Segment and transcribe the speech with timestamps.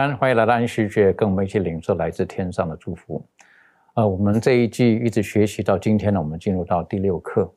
[0.00, 3.22] 安，欢迎来到安息节，跟我们一起领受来自天上的祝福。
[3.92, 7.52] 呃，我们这一季一直学习到今天呢，我们进入到第六课。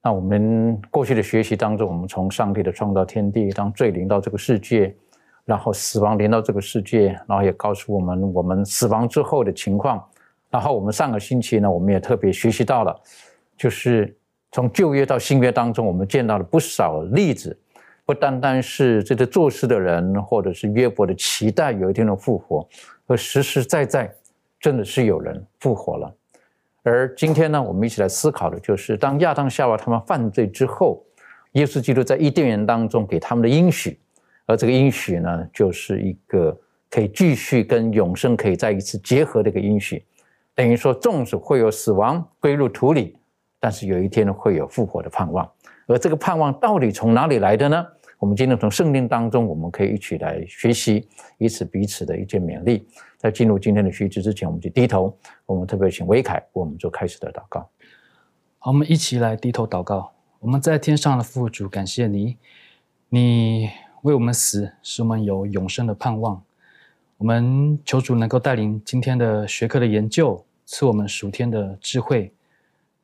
[0.00, 4.94] 那我们过去的学习当中，我们从上帝的创造天地，当罪临到这个世界，
[5.44, 10.00] 然后死亡临到这个世界，然后也告诉我们我们死亡之后的情况。
[10.48, 12.94] 然后我们上个星期呢，我们也特别学习到了，
[13.56, 14.16] 就是
[14.52, 17.58] 从旧约到新约当中，我们见到了不少例子。
[18.06, 22.66] 不单单是这个做事的人，或者是约伯的期待有一天的复活，
[23.08, 24.10] 而实实在在
[24.60, 26.14] 真的是有人复活了。
[26.84, 31.04] 而今天呢，我们一起来思考的就是，当亚当夏娃他们犯罪之后，
[31.52, 33.98] 耶稣基督在伊甸园当中给他们的应许，
[34.46, 36.56] 而这个应许呢，就是一个
[36.88, 40.04] 可以继续跟永生可以再一次结合的一个应许，
[40.54, 43.18] 等于说，纵使会有死亡归入土里，
[43.58, 45.50] 但是有一天会有复活的盼望。
[45.88, 47.86] 而这个盼望到底从哪里来的呢？
[48.18, 52.88] 我们今天从圣经当中，我们可以一起来学习，以此彼此的一件勉励。
[53.18, 55.14] 在进入今天的学习之前，我们就低头。
[55.44, 57.68] 我们特别请维凯我们做开始的祷告。
[58.58, 60.10] 好，我们一起来低头祷告。
[60.40, 62.38] 我们在天上的父主，感谢你，
[63.10, 63.68] 你
[64.00, 66.42] 为我们死，使我们有永生的盼望。
[67.18, 72.32] 我们求主能够带领今天的学科的研究，赐我们属天的智慧。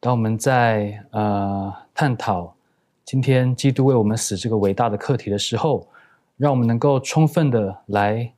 [0.00, 2.55] 当我们在呃探讨。
[3.12, 5.87] 今天基督为我们死这个伟大的课题的时候，
[6.39, 8.33] 让我们能够充分的来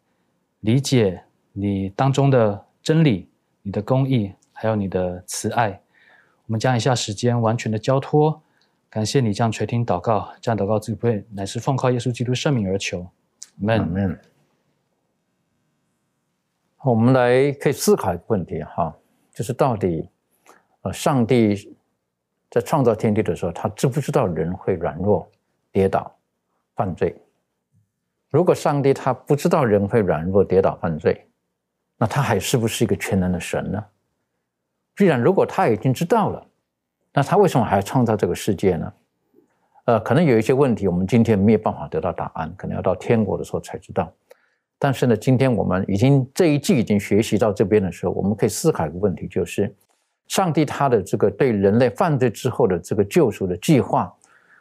[0.63, 3.29] 理解你当中的真理、
[3.63, 5.81] 你的公义，还有你的慈爱。
[6.47, 8.43] 我们将一下时间完全的交托，
[8.91, 13.07] 感谢你这样垂听祷告，这样祷告自会乃是奉靠耶稣基督圣名而求。
[13.69, 14.19] 阿门。
[16.83, 18.93] 我们来可以思考一个问题哈，
[19.33, 20.09] 就是到底
[20.83, 21.77] 呃上帝。
[22.55, 25.29] 在创造天地的时候，他知不知道人会软弱、
[25.73, 26.09] 跌倒、
[26.77, 27.13] 犯罪？
[28.31, 31.27] 如果上帝他不知道人会软弱、跌倒、犯罪，
[31.99, 33.85] 那他还是不是一个全能的神呢？
[34.95, 36.47] 既然如果他已经知道了，
[37.13, 38.93] 那他为什么还要创造这个世界呢？
[39.87, 44.13] 呃，可能有一些问题，我们今天没有办法得到答案，可能要到天国的时候才知道。
[44.79, 49.75] 但是呢，今天我们已经这一季已经学习到这边的时候，我们可以思考一个问题，就是。
[50.27, 54.13] 上帝他的这个对人类犯罪之后的这个救赎的计划，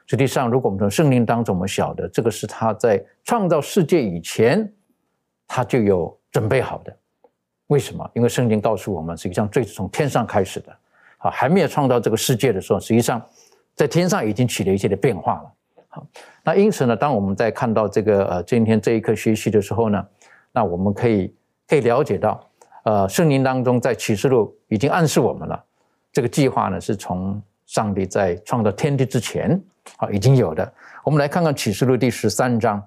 [0.05, 4.71] 实际上，如果我们从圣经当中我们晓得，这个是他在创造世界以前，
[5.47, 6.95] 他就有准备好的。
[7.67, 8.07] 为什么？
[8.13, 10.75] 因为圣经告诉我们，实际上罪是从天上开始的。
[11.17, 13.25] 好，还没有创造这个世界的时候，实际上
[13.73, 15.53] 在天上已经起了一些的变化了。
[15.87, 16.05] 好，
[16.43, 20.05] 那因此呢，当我们在看到这个呃今天这一课学习的时候呢，
[20.51, 21.33] 那我们可以
[21.67, 22.45] 可以了解到。
[22.83, 25.63] 呃，圣经当中在启示录已经暗示我们了，
[26.11, 29.59] 这个计划呢是从上帝在创造天地之前
[29.97, 30.73] 啊已经有的。
[31.05, 32.83] 我们来看看启示录第十三章，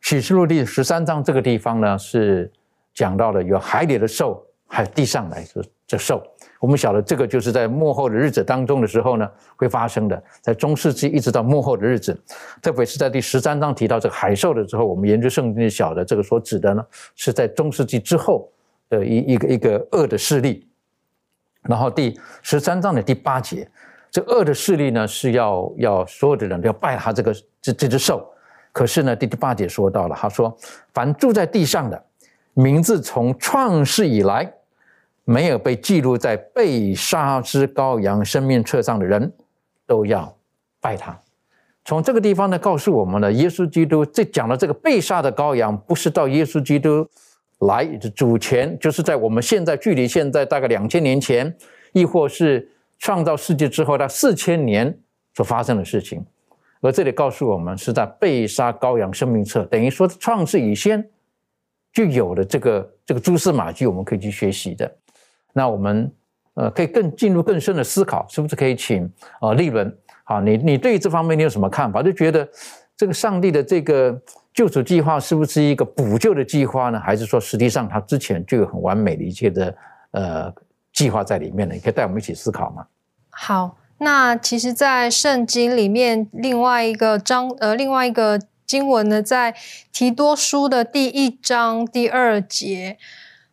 [0.00, 2.50] 启示录第十三章这个地方呢是
[2.94, 6.22] 讲到了有海里的兽，还有地上来的这兽。
[6.58, 12.18] 我们晓得这个就是在幕后的日子当中的时候呢会发生的，在中世纪一直到幕后的日子，
[12.62, 16.82] 特别是在第十三章提到这个海兽的时候，我们研究圣经晓得这个所指的呢
[17.16, 18.50] 是在中世纪之后。
[18.90, 20.66] 的一一个一个恶的势力，
[21.62, 23.66] 然后第十三章的第八节，
[24.10, 27.32] 这恶的势力呢是要要所有的人都要拜他这个
[27.62, 28.28] 这这只兽，
[28.72, 30.54] 可是呢第第八节说到了，他说
[30.92, 32.04] 凡住在地上的，
[32.52, 34.52] 名字从创世以来
[35.24, 39.32] 没有被记录在被杀之羔羊生命册上的人，
[39.86, 40.36] 都要
[40.80, 41.16] 拜他。
[41.84, 47.08] 从这个地方呢告诉我们呢，耶稣基督这讲的这个被杀的羔羊，不是到耶稣基督。
[47.60, 47.84] 来
[48.14, 51.54] 主前，就是在我们现在距离现在大概两千年前，
[51.92, 52.68] 亦或是
[52.98, 54.98] 创造世界之后的四千年
[55.34, 56.24] 所发生的事情，
[56.80, 61.06] 而这里告诉我们是在被杀羔羊生命册，等于说创世以先
[61.92, 64.90] 就有了这个这个蛛丝马迹，我们可以去学习的。
[65.52, 66.10] 那我们
[66.54, 69.10] 呃可以更进入更深的思考，是不是可以请
[69.40, 69.94] 啊立伦？
[70.24, 72.02] 好，你你对这方面你有什么看法？
[72.02, 72.48] 就觉得
[72.96, 74.18] 这个上帝的这个
[74.60, 77.00] 救赎计划是不是一个补救的计划呢？
[77.00, 79.74] 还是说实际上他之前就有很完美的一切的
[80.10, 80.52] 呃
[80.92, 81.74] 计划在里面呢？
[81.74, 82.84] 你可以带我们一起思考吗？
[83.30, 89.54] 好，那其实，在圣经里面另外一个章呃另外一个经文呢，在
[89.94, 92.98] 提多书的第一章第二节。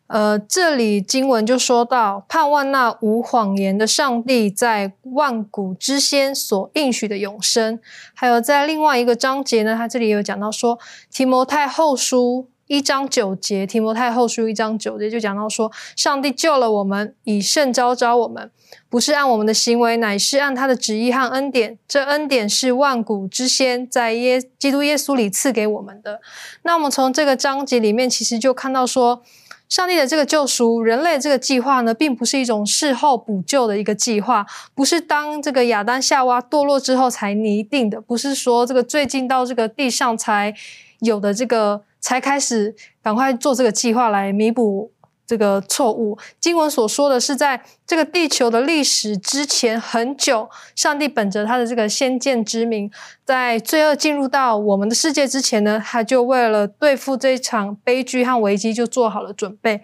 [0.08, 7.78] 呃，这里经文就说到，盼望那无谎言的上帝在万古之先所应许的永生。
[8.14, 10.78] 还有在另外一个章节呢，他这里有讲到说，
[11.12, 18.50] 提摩太后书一章九节，提摩太后书一章九节就讲到说，上帝救了我们，以圣招招我们，
[18.88, 21.78] 不是按我们的行为，乃是按他的旨意和恩典。
[21.86, 26.22] 这恩典是万古之先在耶基督耶稣里赐给我们的。
[26.62, 29.22] 那我们从这个章节里面，其实就看到说。
[29.68, 40.54] 上帝的这个救赎，人类这个计划呢，并不是一种事后补救的一个计划，不是当这个亚当夏娃堕落之后才拟定的，不是说这个最近到这个地上才
[41.00, 44.90] 有的这个才开始赶快做这个计划来弥补。
[45.28, 52.90] 这个错误，经文所说的是，在这个地球的历史之前很久，上帝本着他的这个先见之明，
[53.26, 59.82] 在罪恶进入到我们的世界之前呢，他就为了对付这场悲剧和危机，就做好了准备。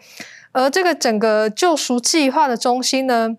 [0.52, 3.36] 而这个整个救赎计划的中心呢，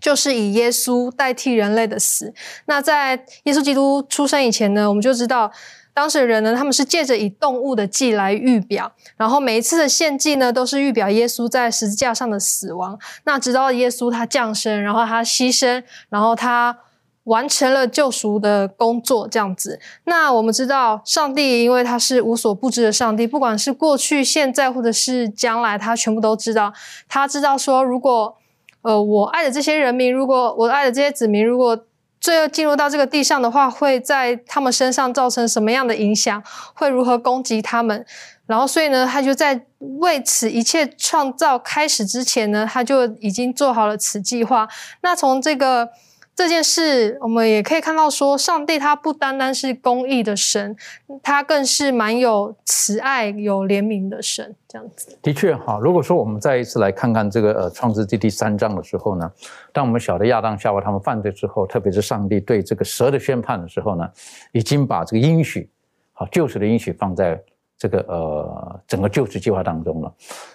[0.00, 2.32] 就是以耶稣代替人类的死。
[2.66, 5.50] 那在耶稣基督出生以前呢，我们就知道。
[5.94, 12.98] 当时的人呢，他们是借着以动物的祭来预表，然后每一次的献祭呢，都是预表耶稣在十字架上的死亡。
[13.24, 16.78] 那直到耶稣他降生，然后他牺牲，然后他
[17.24, 19.78] 完成了救赎的工作，这样子。
[20.04, 26.72] 那我们知道，上帝因为他是无所不知的上帝，不管是过去、现在或者是将来，他全部都知道。
[27.08, 28.36] 他知道说，如果
[28.80, 31.78] 呃我爱的这些人民，如果我爱的这些子民，如果
[32.22, 36.42] 最后进入到这个地上的话，会在他们身上造成什么样的影响？
[36.72, 38.06] 会如何攻击他们？
[38.46, 39.66] 然后，所以呢，他就在
[40.00, 44.66] 为此一切创造开始之前呢，他就已经做好了此计划。
[45.02, 45.90] 那从这个。
[46.34, 50.74] 这件事，我们也可以看到，说上帝他不单单是公义的神，
[51.22, 54.54] 他更是蛮有慈爱、有怜悯的神。
[54.66, 55.78] 这样子，的确哈。
[55.82, 59.30] 如果说我们再一次来看看这个呃创世纪第三章的时候呢，
[59.74, 64.10] 当我们晓得亚当夏娃他们犯罪之后，特别是上帝对这个蛇的宣判的时候呢，
[64.52, 65.68] 已经把这个应许，
[66.14, 67.38] 好救赎的应许放在
[67.76, 70.10] 这个呃整个救赎计划当中了。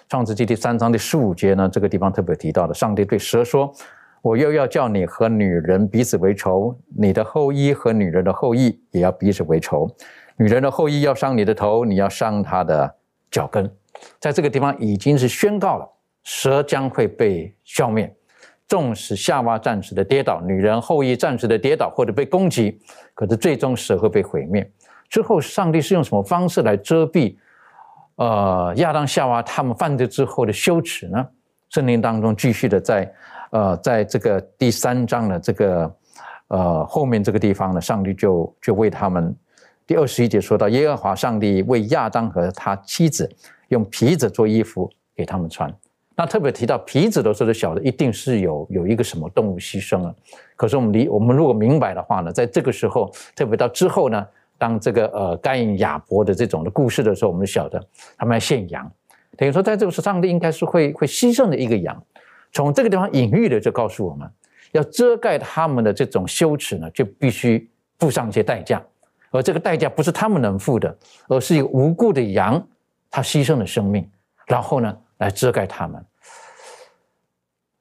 [0.08, 3.72] 创世纪第三章第十五节呢，这个地方特别提到的，上帝对蛇说。
[4.20, 9.88] 我又要叫你和女人彼此为仇，你的后裔和女人的后裔也要彼此为仇。
[10.36, 12.96] 女人的后裔要伤你的头，你要伤她的
[13.30, 13.70] 脚跟。
[14.20, 15.88] 在这个地方已经是宣告了，
[16.24, 18.12] 蛇将会被消灭。
[18.66, 22.78] 纵使夏娃暂时的跌倒，女人后裔暂时的跌倒或者被攻击，
[23.14, 24.70] 可是最终蛇会被毁灭。
[25.08, 27.36] 之后，上帝是用什么方式来遮蔽？
[28.16, 31.26] 呃，亚当夏娃他们犯罪之后的羞耻呢？
[31.70, 33.10] 圣经当中继续的在。
[33.50, 35.94] 呃，在这个第三章的这个
[36.48, 39.34] 呃后面这个地方呢，上帝就就为他们
[39.86, 43.30] 第二十一节说到，耶和华上帝为亚当和他妻子
[43.68, 45.72] 用皮子做衣服给他们穿。
[46.14, 50.14] 那特别提到皮子的时候，就晓得一定是有有一个什么动物牺牲了。
[50.56, 54.26] 可是我们离我们如果明白的话呢，在这个时候，特别到之后呢，
[54.58, 57.80] 当这个呃该隐亚伯的这种的故事的时候，我们就晓得
[58.16, 58.90] 他们要献羊，
[59.36, 61.96] 等于说在这个时候，上帝应该是会会牺牲的一个羊。
[62.52, 64.30] 从这个地方隐喻的就告诉我们，
[64.72, 68.82] 要遮盖他们的这种羞耻呢，就必须付上一些代价，
[69.30, 72.66] 而这个代价不是他们能付的，而是一个无辜的羊，
[73.10, 74.10] 他牺牲了生命，
[74.46, 76.04] 然后呢来遮盖他们。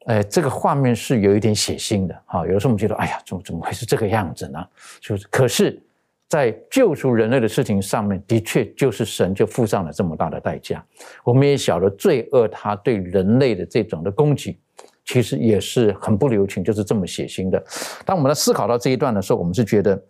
[0.05, 4.65] 哎，这个画面是有一点血腥的哈，有的时候我们觉得，哎呀，怎么怎么会是这个样子呢？
[4.99, 5.81] 就是，可是。
[6.27, 10.83] 在救赎人类的事情上面，的确就是神就付上了这么大的代价。
[11.23, 14.59] 我们也晓得罪恶，它对人类的这种的攻击，
[15.05, 17.63] 其实也是很不留情，就是这么血腥的。
[18.05, 20.01] 当我们来思考到这一段的时候，我们是觉得，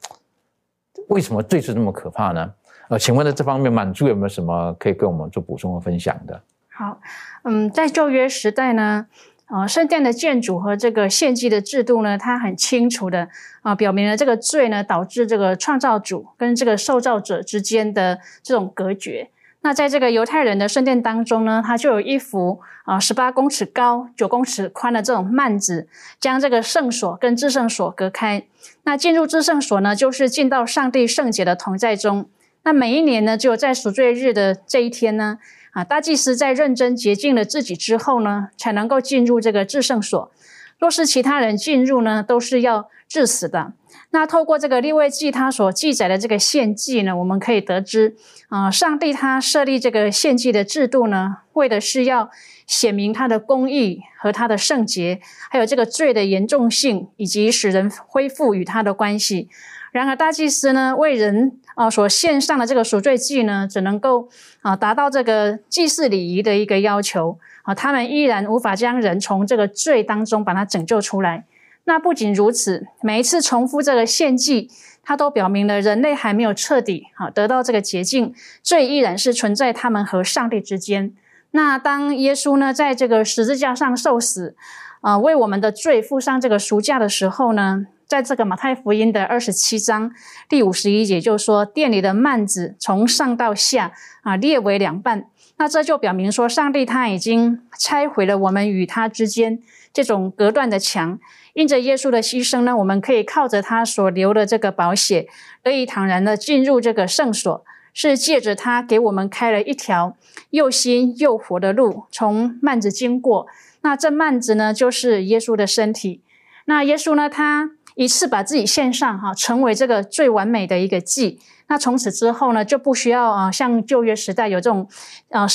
[1.10, 2.54] 为什么罪是这么可怕呢？
[2.90, 6.42] 呃，请问在这方面，满足有没有什么可以跟我们做补充和分享的？
[6.70, 7.00] 好，
[7.44, 9.08] 嗯，在旧约时代呢？
[9.48, 13.30] 啊，圣殿的建筑和这个献祭的制度呢，它很清楚的
[13.62, 19.30] 啊，表明了这个罪呢导致这个创造主跟这个受造者之间的这种隔绝。
[19.62, 25.88] 那在这个犹太人的圣殿当中呢，它就有一幅啊十八公尺高、九公尺宽的这种幔子，
[26.20, 28.46] 将这个圣所跟至圣所隔开。
[28.84, 32.30] 那进入至圣所呢，就是进到上帝圣洁的同在中。
[32.64, 35.40] 那每一年呢，只有在赎罪日的这一天呢，
[35.78, 40.32] 啊，大祭司在认真洁净了自己之后呢，才能够进入这个至圣所。
[40.80, 43.74] 若是其他人进入呢，都是要致死的。
[44.10, 48.16] 那透过这个立位记他所记载的这个献祭呢，我们可以得知，
[48.50, 52.32] 啊，上帝他设立这个献祭的制度呢，为的是要
[52.66, 59.48] 显明他的公义和他的圣洁，还有这个罪的严重性，以及使人恢复与他的关系。
[59.92, 64.28] 然而，大祭司呢为人啊所献上的这个赎罪祭呢，只能够
[64.64, 71.46] 啊达到这个祭祀礼仪的一个要求啊，他们依然无法将人从这个罪当中把它拯救出来。
[71.84, 74.72] 那不仅如此，每一次重复这个献祭，
[75.04, 81.14] 它都表明了人类还没有彻底啊得到这个洁净，罪依然是存在他们和上帝之间。
[81.52, 84.56] 那当耶稣呢在这个十字架上受死
[85.02, 87.86] 啊，为我们的罪付上这个赎价的时候呢？
[88.08, 90.14] 在这个马太福音的二十七章
[90.48, 95.26] 第五十一节，就是说店里的幔子从上到下啊裂为两半，
[95.58, 99.60] 那这就表明说，上帝他已经拆毁了我们与他之间
[99.92, 101.20] 这种隔断的墙。
[101.54, 105.28] 因着耶稣的牺牲呢，我们可以靠着他所留的这个宝血，
[105.62, 110.16] 得以坦然的进入这个圣所，是借着他给我们开了一条
[110.52, 113.48] 又新又活的路，从幔子经过。
[113.82, 116.22] 那这幔子呢，就是耶稣的身体。
[116.64, 117.72] 那耶稣呢，他。
[117.98, 121.40] 一次把自己献上，哈，成为这个最完美的一个祭。
[121.68, 124.88] 那从此之后呢，就不需要啊，像旧约时代有这种
[125.32, 125.48] 啊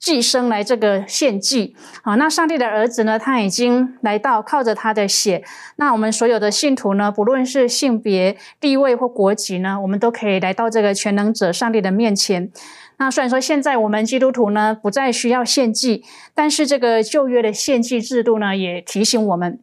[0.00, 2.16] 祭牲来这个献祭啊。
[2.16, 5.44] 那上帝的儿子呢，他已经来到，靠着他的血。
[5.76, 12.50] 那我们所有的信徒呢，不论是性别、地位或国籍呢，我们都可以来到这个全能者上帝的面前。
[12.98, 19.60] 那虽然说现在我们基督徒呢不再需要献祭，但是这个旧约的献祭制度呢，也提醒我们。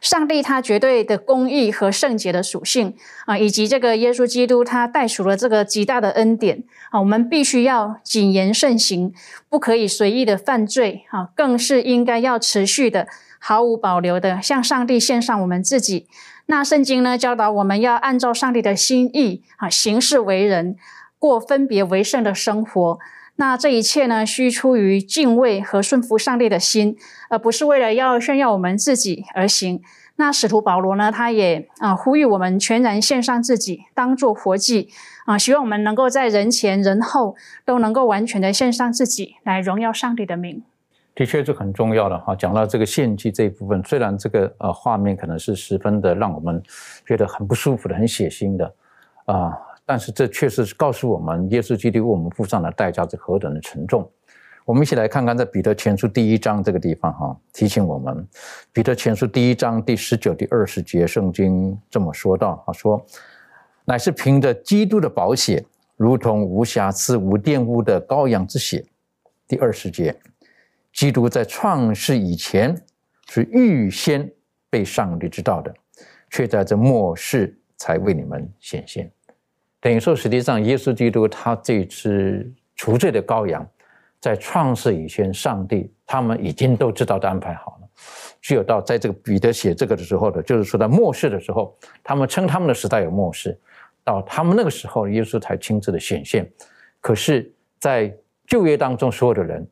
[0.00, 2.94] 上帝他绝对的公义和圣洁的属性
[3.26, 9.12] 啊，以及这个耶稣基督他带赎了这个极大的恩典啊，我们必须要谨言慎行，
[9.48, 16.06] 不可以随意的犯罪啊，更是应该要持续的、毫无保留的向上帝献上我们自己。
[16.46, 20.76] 那圣经呢教导我们要按照上帝的心意啊行事为人，
[21.18, 22.98] 过分别为圣的生活。
[23.36, 26.96] 那这一切呢，需出于敬畏和顺服上帝的心，
[27.28, 29.82] 而不是为了要炫耀我们自己而行。
[30.16, 34.88] 那使徒保罗呢，他也啊呼吁我们全然献上自己，当做活祭
[35.26, 40.62] 啊，希望我们能够在人前人后都能够完全的献上自己，来荣耀上帝的名。
[41.14, 42.34] 的确是很重要的哈。
[42.34, 46.62] 讲到这个献祭这一部分，虽然这个呃画面可能是十分的让我们
[47.06, 48.74] 觉得很不舒服的、很血腥的
[49.26, 49.52] 啊。
[49.86, 54.10] 但是这确实是告诉我们，耶稣基督为我们付上的代价是何等的沉重。
[54.64, 58.26] 我们一起来看看，在彼得前书第一章这个地方，哈，提醒我们，
[58.72, 63.06] 彼得前书第一章第十九、第二十节，圣经这么说道：“他，说
[63.84, 65.64] 乃是凭着基督的宝血，
[65.96, 68.84] 如同无瑕疵、无玷污的羔羊之血。”
[69.46, 70.12] 第二十节，
[70.92, 72.76] 基督在创世以前
[73.28, 74.28] 是预先
[74.68, 75.72] 被上帝知道的，
[76.28, 79.08] 却在这末世才为你们显现。
[79.86, 83.64] 等于说，实际上，耶稣基督他这次除罪的羔羊，
[84.18, 87.88] 在创世以前，上帝他们已经都知道的安排好了。
[88.42, 93.56] 只有到在这个彼得写这个的时候的，就是说在末世的时候，他们称他们的时代有末世，
[94.02, 96.50] 到他们那个时候，耶稣才亲自的显现。
[97.00, 98.12] 可是，在
[98.44, 99.64] 旧约当中，所有的人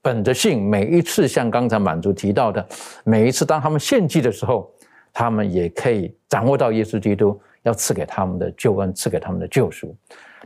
[0.00, 2.66] 本着信，每一次像刚才满足提到的，
[3.04, 4.72] 每一次当他们献祭的时候，
[5.12, 7.38] 他们也可以掌握到耶稣基督。
[7.62, 9.94] 要赐给他们的救恩，赐给他们的救赎。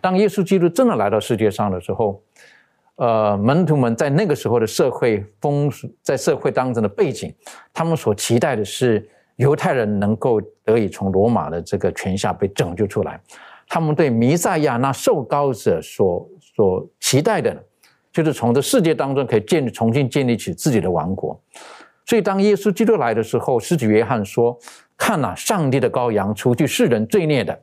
[0.00, 2.20] 当耶稣基督真的来到世界上的时候，
[2.96, 7.34] 呃，门徒们在那个时候的社会风俗，在社会当中的背景，
[7.72, 13.20] 他们所期待的是犹太人能够得以从罗马的这个权下被拯救出来。
[13.68, 17.64] 他们对弥赛亚那受膏者所所期待的，
[18.12, 21.40] 就是从这世界当中可以建立、重新建立起自己的王国。
[22.06, 24.58] 所以，当耶稣基督来的时候，施主约翰说。
[24.96, 27.58] 看呐，上帝的羔羊，除去世人罪孽的，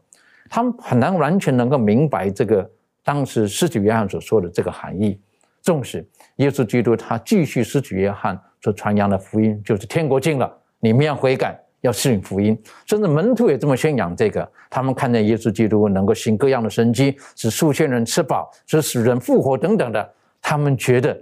[0.50, 2.69] 他们很难完全能够明白这个
[3.03, 5.19] 当时施洗约翰所说的这个含义。
[5.61, 6.05] 纵使
[6.38, 12.59] 耶稣基督他继续施洗约翰所传扬的福音，就是天国近了，你们要悔改，要适应福音。
[12.85, 14.51] 甚至门徒也这么宣扬这个。
[14.69, 21.15] 他们看见耶稣基督能够行各样的神迹，使数千人吃饱，使死人复活等等的，他们觉得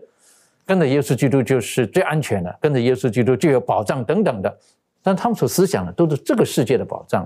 [0.65, 4.57] 跟着耶稣基督就是最安全的，跟着耶稣基督就有保障等等的。
[5.01, 7.23] 但他们所思想的都是这个世界的保障，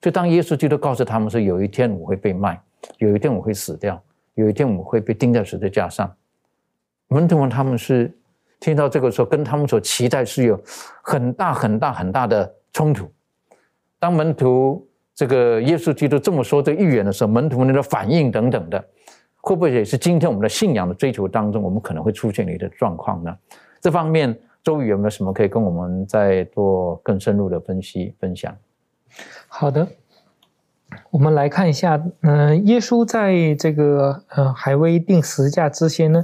[0.00, 2.60] 所以当耶稣基督告诉他们说：“有一天我会被卖，
[2.98, 4.00] 有一天我会死掉，
[4.34, 6.12] 有一天我会被钉在十字架上。
[7.08, 8.16] 门徒们他们是
[8.60, 10.58] 听到这个时候，跟他们所期待是有
[11.02, 13.10] 很大很大很大的冲突。
[13.98, 18.82] 当门徒这个耶稣基督这么说这预言的时候，门徒们的反应等等的，
[19.40, 23.36] 会不会也是今天我们的信仰的追求当中，我们可能会出现的一个状况呢？
[23.80, 28.56] 这方面，周瑜有没有什么可以跟我们再做更深入的分析分享？
[29.48, 29.86] 好的。
[31.10, 36.22] 我们来看一下，嗯，耶稣在这个呃还未定十架之前呢，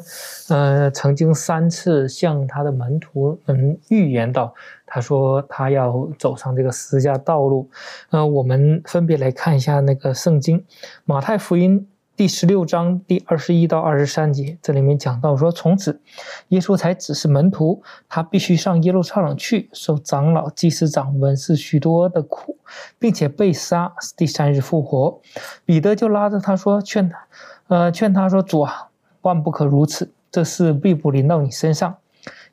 [0.50, 4.54] 呃，曾经三次向他的门徒嗯预言到，
[4.85, 7.71] 他说他要走上这个十架道路。
[8.11, 10.62] 呃，我们分别来看一下那个圣经，
[11.07, 11.88] 马太福音。
[12.18, 16.00] 第十六章第二十一到二十三节，这里面讲到说，从此
[16.48, 22.56] 耶稣才指示门徒，他必须上耶路撒冷去，受长老、祭司长、文士许多的苦，
[22.98, 25.20] 并且被杀，第三日复活。
[25.64, 27.28] 彼得就拉着他说，劝他，
[27.68, 28.88] 呃，劝他说，主啊，
[29.20, 31.98] 万不可如此，这事必不临到你身上。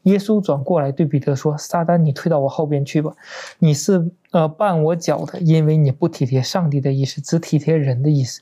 [0.03, 3.11] 耶稣转过来对彼得说：“撒旦，你退到我后边去吧，
[3.57, 8.41] 你是呃绊我脚的，因为你不体贴上帝的意思，只体贴人的意思。”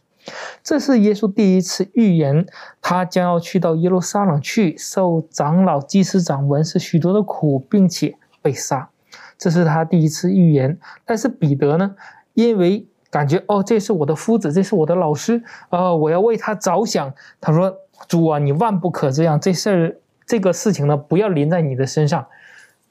[0.64, 2.46] 这是耶稣第一次预言，
[2.82, 8.90] 他将要去到耶路撒冷去，受长老、祭司长、文士许多的苦，并且被杀。
[9.38, 10.78] 这是他第一次预言。
[11.06, 11.96] 但是彼得呢？
[12.34, 17.14] 因为感觉哦，这是我的夫子，这是我的老师，呃，我要为他着想。
[17.42, 17.76] 他说
[18.08, 22.26] ：“主啊，你万不可这样，这事儿，这个事情呢，不要临在你的身上。”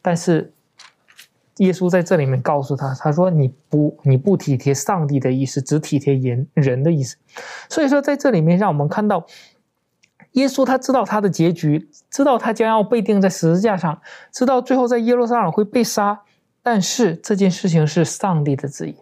[0.02, 0.52] 但是。
[1.58, 7.16] 耶稣在这里面告诉他：“他说你不你不体贴上帝的意思，只体贴人人的意思。
[7.68, 9.26] 所以说，在这里面让我们看到，
[10.32, 14.00] 耶稣他知道他的结局，知道他将要被钉在十字架上，
[14.32, 16.22] 知道最后在耶路撒冷会被杀。
[16.62, 18.96] 但是这件事情是上帝的旨意，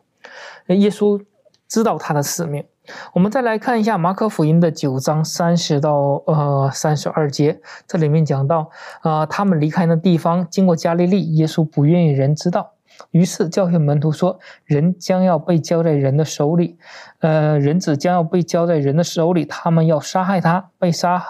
[0.74, 1.22] 耶稣
[1.68, 2.64] 知道他的使命。”
[3.12, 8.70] 我们再来看一下马可福音的九章三十到呃三十二节，这里面讲到，
[9.02, 12.72] 呃，他们离开那地方，经过加利利，耶稣不愿意人知道，
[13.10, 16.78] 于是教训门徒说，人将要被交在人的手里，
[17.20, 21.22] 呃，人子将要被交在人的手里，他们要杀害他，被杀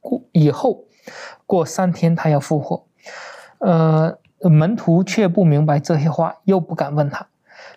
[0.00, 0.84] 过以后，
[1.46, 2.86] 过三天他要复活，
[3.58, 7.26] 呃，门徒却不明白这些话，又不敢问他，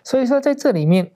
[0.02, 1.12] 所以说在这里面。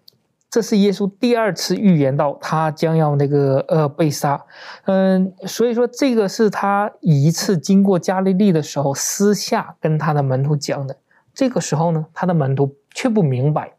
[0.52, 4.44] 这是耶稣第二次预言到他将要那个呃被杀，
[4.84, 10.94] 嗯，所以说这个是他一次经过加利利的时候私下跟他的门徒讲的。
[11.32, 13.72] 这个时候呢，他的门徒却不明白，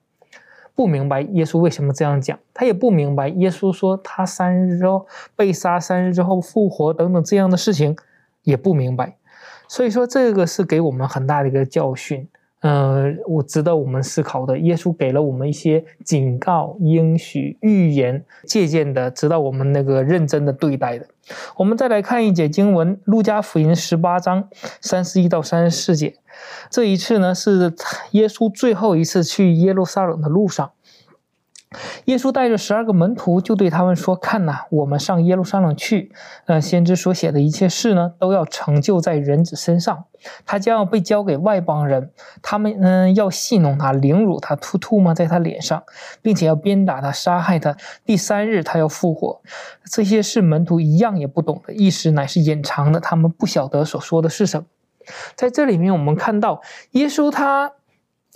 [0.74, 5.06] 不明白耶稣为什么这样讲，他也不明白耶稣说他三日之后
[5.36, 7.96] 被杀，三日之后复活等等这样的事情
[8.42, 9.16] 也不明白。
[9.68, 12.28] 所以说这个是给我们很大的一个教训。
[12.64, 21.06] 呃，我值得我们思考的，耶稣给了我们一些警告、应许、预言、借鉴的，值得我们那个认真的对待的。
[21.58, 24.48] 我们再来看一节经文，《路加福音》十八章
[24.80, 26.16] 三十一到三十四节。
[26.70, 27.74] 这一次呢，是
[28.12, 30.72] 耶稣最后一次去耶路撒冷的路上。
[32.06, 36.12] 耶稣带着十二个门徒，就对他们说：“看呐，我们上耶路撒冷去。
[36.46, 40.06] 呃，先知所写的一切事呢，都要成就在人子身上。
[40.46, 45.84] 他将要被交给外邦人，他们嗯要戏弄他，凌辱他，吐吐沫在他脸上，
[46.22, 47.76] 并且要鞭打他，杀害他。
[48.06, 49.42] 第三日他要复活。
[49.84, 54.68] 这些事门徒一样也不懂的，意思乃是隐藏的，他们不晓得所说的是什么。
[55.36, 57.74] 在这里面，我们看到耶稣他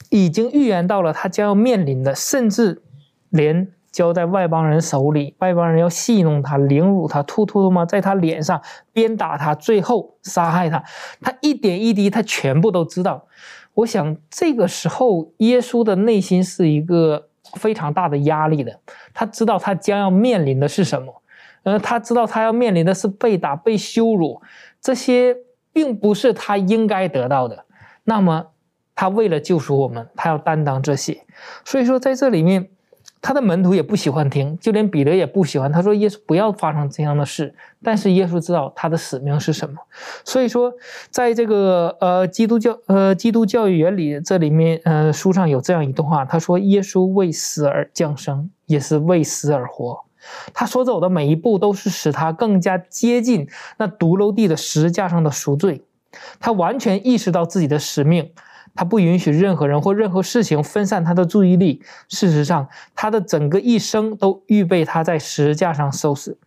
[0.09, 2.81] 已经预言到了他将要面临的，甚至。
[3.37, 10.83] 连交在外邦人手里，外邦人要戏弄他、凌辱他、吐吐沫在他脸上、鞭打他，最后杀害他。
[11.21, 13.25] 他一点一滴，他全部都知道。
[13.73, 18.79] 我想这个时候，耶稣的内心是一个非常大的压力的。
[19.13, 21.21] 他知道他将要面临的是什么，
[21.63, 24.41] 呃，他知道他要面临的是被打、被羞辱，
[24.81, 25.35] 这些
[25.71, 27.65] 并不是他应该得到的。
[28.03, 28.47] 那么，
[28.93, 31.23] 他为了救赎我们，他要担当这些。
[31.63, 32.69] 所以说，在这里面。
[33.21, 35.71] 他的门徒也不喜欢听，就连彼得也不喜欢。
[35.71, 37.53] 他说：“耶稣不要发生这样的事。”
[37.83, 39.75] 但是耶稣知道他的使命是什么。
[40.23, 40.71] 所以说，
[41.09, 50.05] 在这个呃基督教呃基督教育原理这里面，呃书上有这样一段话，他说：“耶稣为死而降生，也是为死而活。
[50.53, 55.83] 他所走的每一步，都是使他更加接近那独楼地的十架上的赎罪。
[56.39, 58.31] 他完全意识到自己的使命。”
[58.77, 61.81] 他不允许任何人或任何事情分散他的注意力。
[62.07, 66.37] 事实上，他的整个一生都预备他在十字架上受死。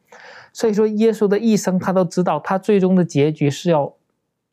[0.52, 3.92] 所以说，耶稣的一生他都知道，他最终的结局是要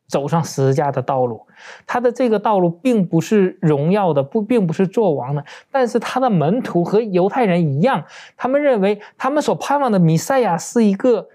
[0.08, 1.46] 走上十字架的道路。
[1.86, 5.44] 他的这个道路并不是荣耀的，不，并不是做王的。
[5.70, 8.04] 但是他的门徒和犹太人一样，
[8.36, 11.28] 他们认为他们所盼望的弥赛亚是一个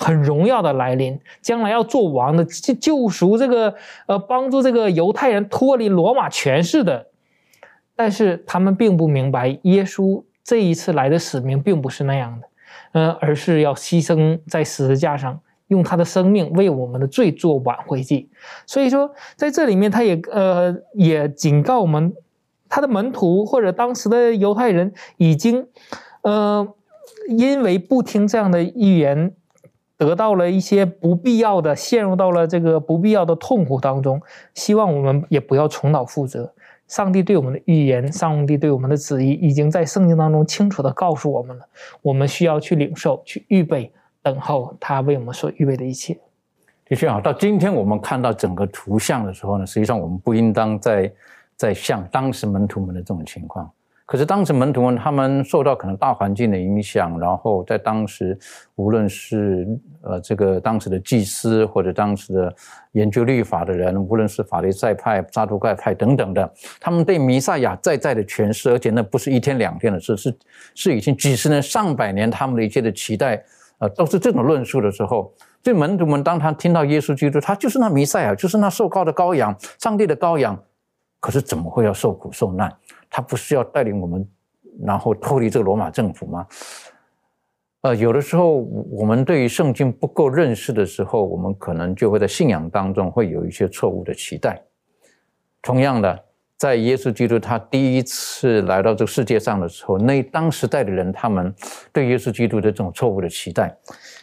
[0.00, 3.74] 很荣耀的来临，将来要做王的，救救赎这个
[4.06, 7.08] 呃，帮助这个犹太人脱离罗马权势的。
[7.94, 12.48] 但是他们并不明白，耶稣这一次来的使命并不是那样的，
[12.92, 18.30] 呃，而是要牺牲在十字架上，用他的生命为我们的罪做挽回祭。
[18.64, 22.14] 所以说，在这里面，他也呃也警告我们，
[22.70, 25.66] 他的门徒或者当时的犹太人已经，
[26.22, 26.66] 呃，
[27.28, 29.34] 因为不听这样的预言，
[30.00, 34.18] 得到了一些不必要的，陷入到了这个不必要的痛苦当中。
[34.54, 36.50] 希望我们也不要重蹈覆辙。
[36.88, 41.68] 上帝对我们的预言，上帝对我们的旨意，已经在圣经当中清楚的告诉我们了。
[42.00, 46.18] 我们需要去领受，去预备，等候他为我们所预备的一切。
[46.86, 51.12] 的确啊，到今天我们看到整个图像的时候呢，实际上我们不应当再
[51.56, 53.70] 再像当时门徒们的这种情况。
[54.10, 58.36] 可是当时门徒们他们受到可能大环境的影响，然后在当时
[58.74, 59.64] 无论是
[60.02, 62.52] 呃这个当时的祭司或者当时的
[62.90, 70.36] 研究律法的人，无论是法利赛派、撒都盖派等等的，他们对弥赛亚在在的诠释，而且那不是一天两天的事，是
[70.74, 73.40] 是已经几十年、上百年他们的一切的期待，
[73.78, 80.60] 呃，都是这种论述的时候，这门徒们当他听到耶稣基督，他就是那弥赛亚，就是那受膏的羔羊，上帝的羔羊，
[81.20, 82.74] 可是怎么会要受苦受难？
[83.10, 84.26] 他不是要带领我们，
[84.82, 86.46] 然后脱离这个罗马政府吗？
[87.82, 88.56] 呃，有的时候
[88.90, 94.62] 我们对于圣经不够认识的时候，我们可能就会在信仰当中会有一些错误的期待。
[95.62, 96.24] 同样的，
[96.58, 101.54] 在耶稣基督他第一次来到这个世界上的时候，那当时代的人他们
[101.90, 103.74] 对耶稣基督的这种错误的期待，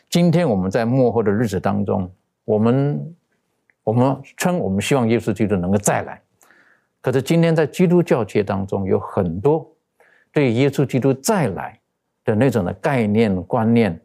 [0.08, 2.08] 今天我们在幕后的日子当中，
[2.46, 3.16] 我们
[3.84, 6.22] 我们称我们希望耶稣基督能够再来。
[7.08, 9.66] 可是今天在基督教界当中，有很多
[10.34, 11.80] 对耶稣基督再来
[12.26, 13.98] 的那种的概念观念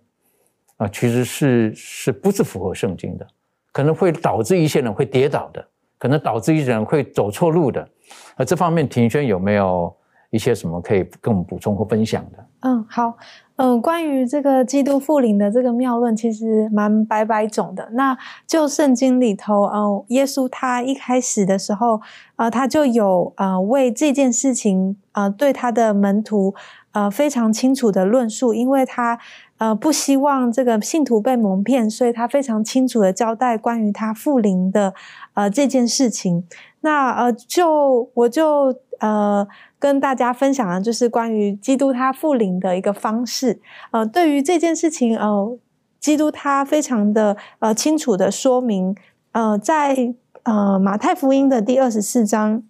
[0.76, 3.26] 啊，其实是是不是符合圣经的？
[3.72, 5.66] 可能会导致一些人会跌倒的，
[5.98, 7.88] 可能导致一些人会走错路的。
[8.36, 9.92] 那这方面，庭轩有没有
[10.32, 12.44] 一些什么可以跟我们补充或分享的？
[12.62, 13.14] 嗯，好。
[13.56, 17.86] 嗯，关于这个基督复临的这个妙论，其实蛮百百种的。
[17.92, 22.00] 那就圣经里头，呃，耶稣他一开始的时候，
[22.36, 26.54] 呃，他就有呃为这件事情，呃，对他的门徒，
[26.92, 29.16] 呃，非常清楚的论述，因为他
[29.58, 34.92] 呃不希望这个信徒被蒙骗，所以他非常清楚的交代关于他复临的
[35.34, 36.44] 呃这件事情。
[36.80, 39.46] 那呃，就我就呃。
[39.82, 43.60] 跟大家分享的就是关于基督他复临的一个方式。
[43.90, 45.58] 呃，对于这件事情，呃，
[45.98, 48.94] 基督他非常的呃清楚的说明。
[49.32, 50.14] 呃，在
[50.44, 52.62] 呃马太福音的第二十四章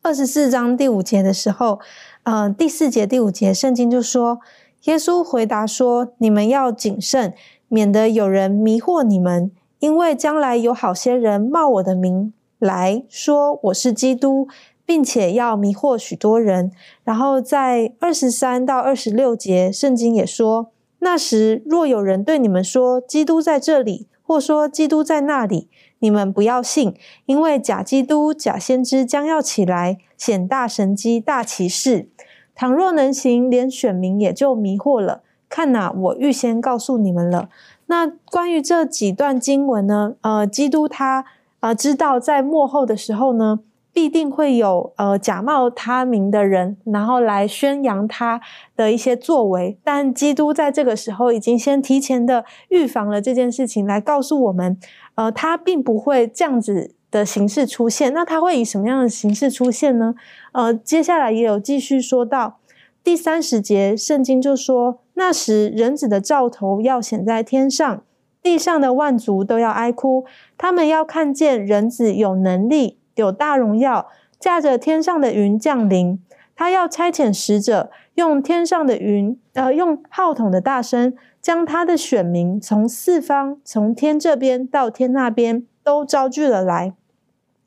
[0.00, 1.80] 二十四章第五节的时候，
[2.22, 4.40] 呃第四节第五节，圣经就说，
[4.84, 7.34] 耶稣回答说：“你们要谨慎，
[7.68, 14.46] 免得有人迷惑你们，因为将来有好些人冒我的名来说我是基督。”
[14.84, 16.72] 并且要迷惑许多人。
[17.04, 25.68] 然后在二十三到二十六节，圣经也说：那时若有人对你们说基督在这里，或说基督在那里，
[26.00, 26.94] 你们不要信，
[27.26, 32.08] 因为假基督、假先知将要起来，显大神机、大奇事。
[32.54, 35.22] 倘若能行，连选民也就迷惑了。
[35.48, 37.48] 看哪，我预先告诉你们了。
[37.92, 40.14] 那关于这几段经文呢？
[40.22, 41.26] 呃，基督他
[41.60, 43.60] 啊，知道在末后的时候呢。
[43.94, 48.40] 必定会有呃假冒他名的人，然后来宣扬他
[48.74, 49.76] 的一些作为。
[49.84, 54.78] 但基督在这个时候已经先提前的预防了这件事情，来告诉我们，
[55.16, 58.14] 呃，他并不会这样子的形式出现。
[58.14, 60.14] 那他会以什么样的形式出现呢？
[60.52, 62.56] 呃，接下来也有继续说到
[63.04, 68.02] 第三十节，圣经就说：那时人子的兆头要显在天上，
[68.42, 70.24] 地上的万族都要哀哭，
[70.56, 72.98] 他们要看见人子有能力。
[73.16, 76.18] 有大荣耀，驾着天上的云降临。
[76.56, 86.94] 他要差遣使者，用天上的云，呃，用号筒的大声，将他的选民从四方，从天这边到天那边，都招聚了来。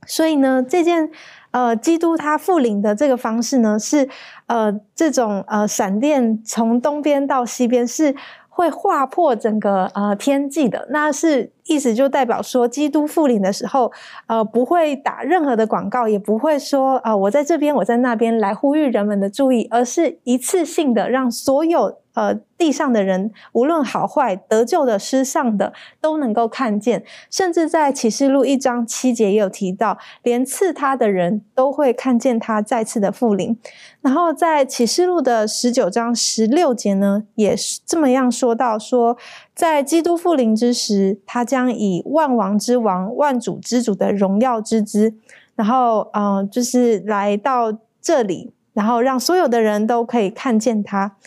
[0.07, 1.11] 所以呢，这件
[1.55, 4.09] 呃，基督他复临的这个方式呢，是
[4.47, 8.13] 呃，这种呃，闪电从东边到西边是。
[8.57, 13.91] 会划破整个呃天际的，那是意思就代表说，基督复临的时候，
[14.27, 27.03] 呃，不会打任何的广告，也不会说啊，我在这边，我在那边来呼吁人们的注意，而是一次性的让所有呃地上的人，无论好坏，得救的、失丧的，都能够看见。
[27.29, 33.57] 甚至在启示录一章七节也有提到，连刺他的人都会看见他再次的复临。
[34.01, 39.17] 然后在启示录的十九章十六节呢，也是这么样说到：说
[39.53, 45.13] 在基督复临之时，他将以万王之王、万主之主的荣耀之姿，
[45.55, 51.17] 然后嗯，就是来到这里，然后让所有的人都可以看见他。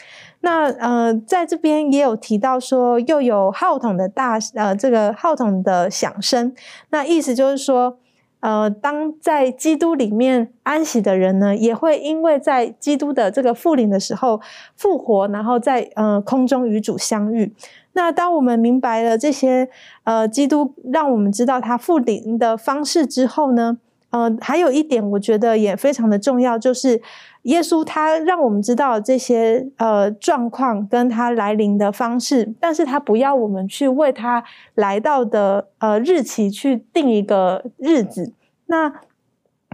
[0.40, 6.54] 那呃，在这边也有提到说，又有号筒的大呃，这个号筒的响声，
[6.90, 7.98] 那意思就是说。
[8.40, 14.40] 呃，当在基督里面安息的人呢，也会因为在基督的这个复临的时候
[14.76, 17.52] 复活，然后在呃空中与主相遇。
[17.94, 19.68] 那当我们明白了这些
[20.04, 23.78] 呃基督让我们知道他复临的方式之后呢，
[24.10, 27.02] 呃，还有一点我觉得也非常的重要，就是
[27.42, 38.32] 耶稣他让我们知道这些呃状况跟他来临的方式，但是他不要我们去为他来到的呃日期去定一个日子。
[38.66, 38.92] 那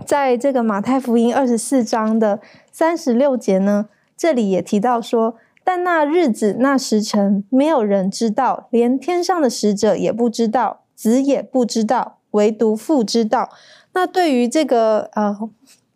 [0.06, 13.48] 在这个马太福音二十四章的三十六节呢，这里也提到说，但那日子那时辰，没有人知道，连天上的使者也不知道，子也不知道，唯独父知道。
[13.94, 15.50] 那对于这个呃。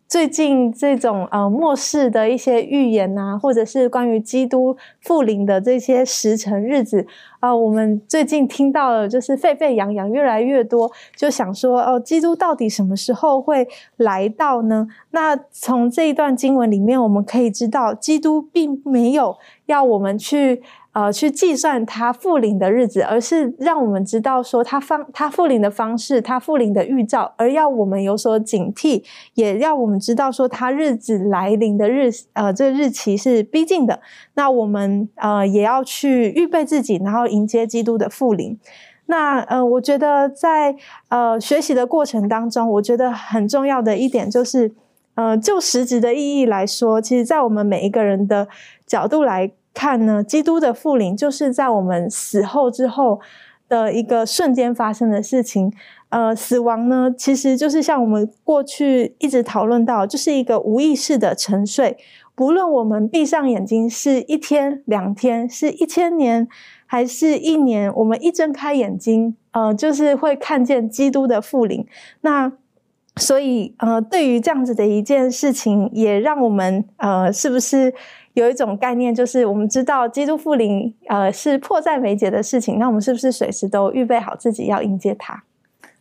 [0.09, 7.05] 最近这种呃末世的一些预言呐，或者是关于基督复临的这些时辰日子
[7.39, 13.67] 啊，我们最近听到了就是沸沸扬扬，越来越多，就想说哦，基督到底什么时候会
[13.97, 14.87] 来到呢？
[15.11, 20.63] 那从这一段经文里面，我们可以知道，基督并没有要我们去。
[20.91, 29.03] 呃，去计算他复临的日子，而是让我们知道说他方他复临的方式，他复临的预兆，而要我们有所警惕，
[29.35, 34.01] 也要我们知道说他日子来临的日呃这个日期是逼近的。
[34.33, 38.57] 那我们呃也要去预备自己，然后迎接基督的复临。
[39.05, 40.75] 那呃，我觉得在
[41.09, 44.71] 呃学习的过程当中，我觉得很重要的一点就是，
[45.13, 48.47] 呃，就实质的意义来说，其实在我们每一个人的
[48.87, 49.51] 角度来。
[49.73, 53.19] 看呢，基督的复临就是在我们死后之后
[53.67, 55.71] 的一个瞬间发生的事情。
[56.09, 61.97] 呃，死亡呢，其实就是像我们过去一直讨论到，就是一个无意识的沉睡。
[62.33, 66.47] 不论我们闭上眼睛是一天、两天，是一千年，
[66.87, 71.85] 还是一年，我们一睁开眼睛，呃，就是会看见基督的复临。
[72.21, 72.51] 那
[73.17, 77.93] 所以，呃，对于这样子的一件事情，也让我们呃，是不是？
[78.33, 82.77] 有一种概念，就是我们知道基督复临，呃，是迫在眉睫的事情。
[82.79, 85.43] 那我们是不是随时都预备好自己要迎接他？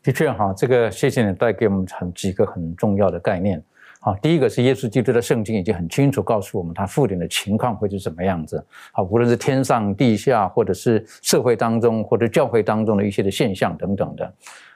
[0.02, 3.62] 的确，哈，这个谢谢你带给我们很几个很重要的概念。
[4.00, 8.64] 好，第一个是耶稣基督的圣经已经很清楚告诉我们，他复临的情况会是什么样子。
[8.92, 14.32] 好，无论是天上、地下，或者是社会当中，或者教会当中的一些的现象等等的，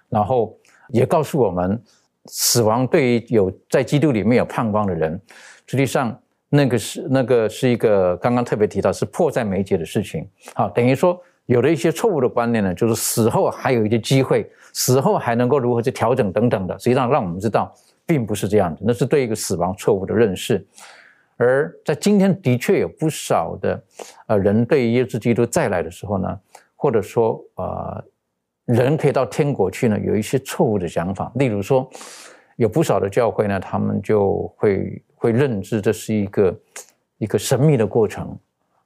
[0.09, 0.57] 然后
[0.89, 1.81] 也告诉我们，
[2.27, 5.21] 死亡对于有在基督里面有盼望的人，
[5.67, 6.19] 实际上。
[6.55, 20.63] 那个是那个是一个刚刚特别提到是迫在眉睫的事情，好，等于说有了一些错误的观念呢，就是死后还有一些机会，死后还能够如何去调整等等的，实际上让我们知道并不是这样子，那是对一个死亡错误的认识。
[21.39, 23.83] 而在今天的确有不少的
[24.27, 26.39] 呃人对耶稣基督再来的时候呢，
[26.77, 28.05] 或者说呃
[28.67, 31.89] 人可以到天国去呢，有一些错误的想法，例如说
[32.57, 35.03] 有不少的教会呢，他们就会。
[35.23, 36.61] 会认知这是一个
[37.19, 38.37] 一个神秘的过程，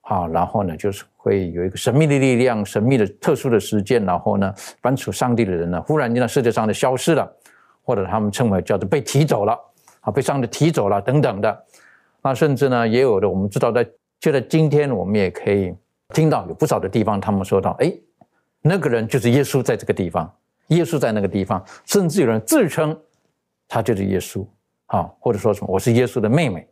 [0.03, 7.27] 好，然后呢，就是会有一个神秘的力量、神秘的特殊的时间，然后呢，凡属上帝的人呢，忽然间在世界上的消失了，
[7.83, 9.59] 或者他们称为叫做被提走了，
[10.01, 11.65] 啊，被上帝提走了等等的。
[12.21, 13.89] 那甚至呢，也有的我们知道，在
[14.21, 15.75] 就在今天，我们也可以
[16.13, 17.91] 听到有不少的地方，他们说到，哎，
[18.61, 20.31] 那个人就是耶稣，在这个地方，
[20.67, 22.95] 耶稣在那个地方，甚至有人自称
[23.67, 24.47] 他就是耶稣。
[24.87, 26.67] 好，或者说什么，我是耶稣的妹妹，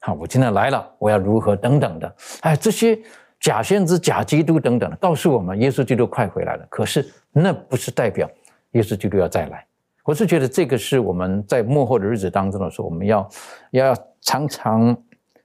[0.00, 2.98] 好，我今天来了，我要如何等等的，哎，这些
[3.38, 6.66] 假先知、假基督等等的，告诉我们耶稣基督快回来了。
[6.68, 8.28] 可是那不是代表
[8.72, 9.64] 耶稣基督要再来。
[10.04, 13.30] 我是觉得这个是我们在幕后的日子当中的时候，我们要
[13.70, 14.96] 要常常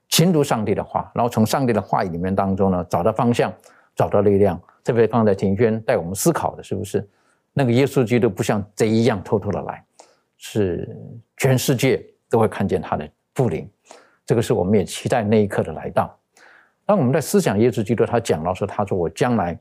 [0.08, 3.52] 勤读上帝的话，然后从上帝的话语里面当中呢，找到方向，
[3.94, 4.60] 找到力量。
[4.82, 7.08] 特别刚才庭轩带我们思考的，是不是
[7.52, 9.84] 那个耶稣基督不像贼一样偷偷的来？
[10.38, 10.88] 是
[11.36, 13.68] 全世界都会看见他的复临，
[14.24, 16.18] 这个是我们也期待那一刻的来到。
[16.86, 19.58] 当我们在思想耶稣基督，他讲到说，他说我将来，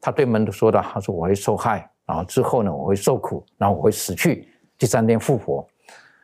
[0.00, 5.66] 他对门徒说的，他说我会受害，然后之后呢，我会受苦，然后我会死去，第三天复活。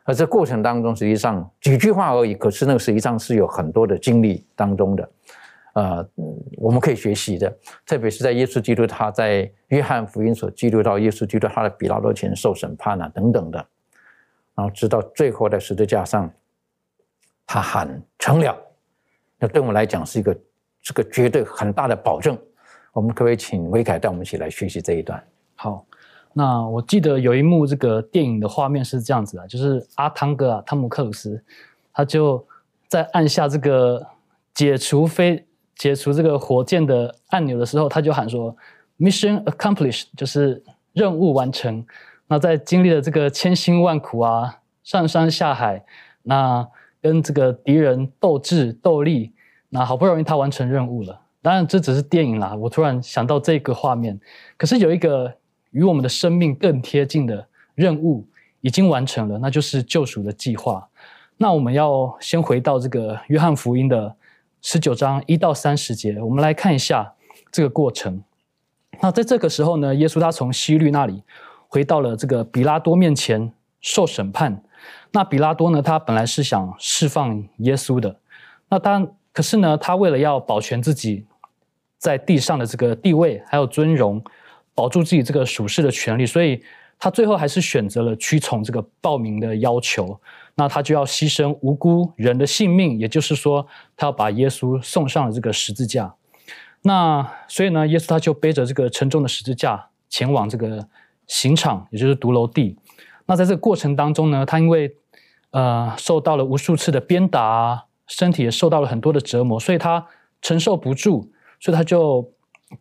[0.05, 5.11] 而这过程当中，实际上几句话而已，可是那个实际上是有很多的经历当中的。
[5.73, 6.09] 呃，
[6.59, 7.53] 我们可以学习的，
[7.85, 13.67] 特别是在耶稣基督他在约翰福音所记录到耶稣基督他的比拉多前受审判啊等等的，
[14.55, 16.31] 然后直到最后在十字架上，
[17.47, 18.57] 他喊成了，
[19.39, 20.37] 那对我们来讲是一个
[20.81, 22.39] 这个绝对很大的保证。
[22.93, 25.21] 我们可不可以请威凯带我们一起来学习这一段？
[25.57, 25.85] 好，
[26.33, 31.43] 那我记得有一幕这个电影的画面是这样子的，就是阿汤哥啊，汤姆克鲁斯，
[31.93, 32.47] 他就
[32.87, 34.07] 在按下这个
[34.55, 38.57] 解除飞解除这个火箭的按钮的时候，他就喊说
[39.01, 40.63] “Mission accomplished”，就是
[40.93, 41.85] 任务完成。
[42.29, 45.85] 那在经历了这个千辛万苦啊，上山下海，
[46.23, 46.67] 那
[47.03, 49.33] 跟这个敌人斗智斗力，
[49.69, 51.21] 那好不容易他完成任务了。
[51.43, 52.55] 当然，这只是电影啦。
[52.55, 54.19] 我突然想到这个画面，
[54.57, 55.35] 可是有一个
[55.73, 58.27] 与我们的生命更贴近的任务
[58.63, 60.89] 已经完成了，那就是救赎的计划。
[61.37, 64.17] 那我们要先回到这个约翰福音的
[64.63, 67.13] 十九章一到三十节，我们来看一下
[67.53, 68.23] 这个过程。
[69.03, 71.23] 那在这个时候呢，耶稣他从西律那里
[71.75, 74.63] 回到了这个比拉多面前受审判。
[75.11, 78.17] 那比拉多呢，他本来是想释放耶稣的，
[78.69, 81.27] 那他可是呢，他为了要保全自己。
[81.97, 84.23] 在地上的这个地位还有尊荣，
[84.75, 86.63] 保住自己这个属世的权利，所以
[86.99, 90.21] 他最后还是选择了屈从这个报名的要求。
[90.55, 96.15] 那他就要牺牲无辜人的性命，也就是说，他要把耶稣送上了这个十字架。
[96.83, 100.87] 那所以呢，耶稣他就背着这个沉重的十字架前往这个
[101.27, 102.79] 刑场，也就是独楼地。
[103.27, 104.97] 那在这个过程当中呢，他因为
[105.51, 110.07] 呃受到了无数次的鞭打，身体也受到了很多的折磨，所以他
[110.41, 111.31] 承受不住。
[111.61, 112.31] 所以他就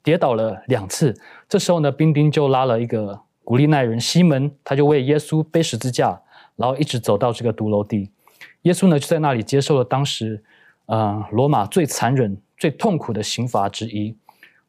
[0.02, 1.16] 跌倒了两次。
[1.48, 6.22] 这时候呢，兵丁就拉了一个古利奈人西门，他就为耶稣背十字架，
[6.58, 8.12] 然后一直走到这个独楼地。
[8.64, 10.44] 耶稣呢就在那里接受了当时，
[10.88, 14.18] 呃，罗马最残忍、最痛苦的刑罚之一。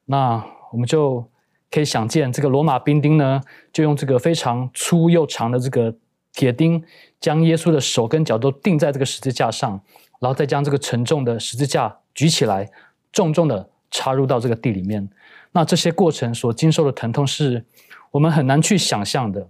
[0.04, 1.28] 那我们就
[1.74, 3.40] 可以想见，这个罗马兵丁呢，
[3.72, 5.94] 就用这个非常粗又长的这个
[6.32, 6.84] 铁钉，
[7.18, 9.80] 将耶稣的手跟脚都钉在这个十字架上，
[10.20, 12.70] 然后再将这个沉重的十字架举起来，
[13.12, 13.70] 重重的。
[13.96, 15.08] 插入到这个地里面，
[15.52, 17.64] 那这些过程所经受的疼痛是
[18.10, 19.48] 我们很难去想象的。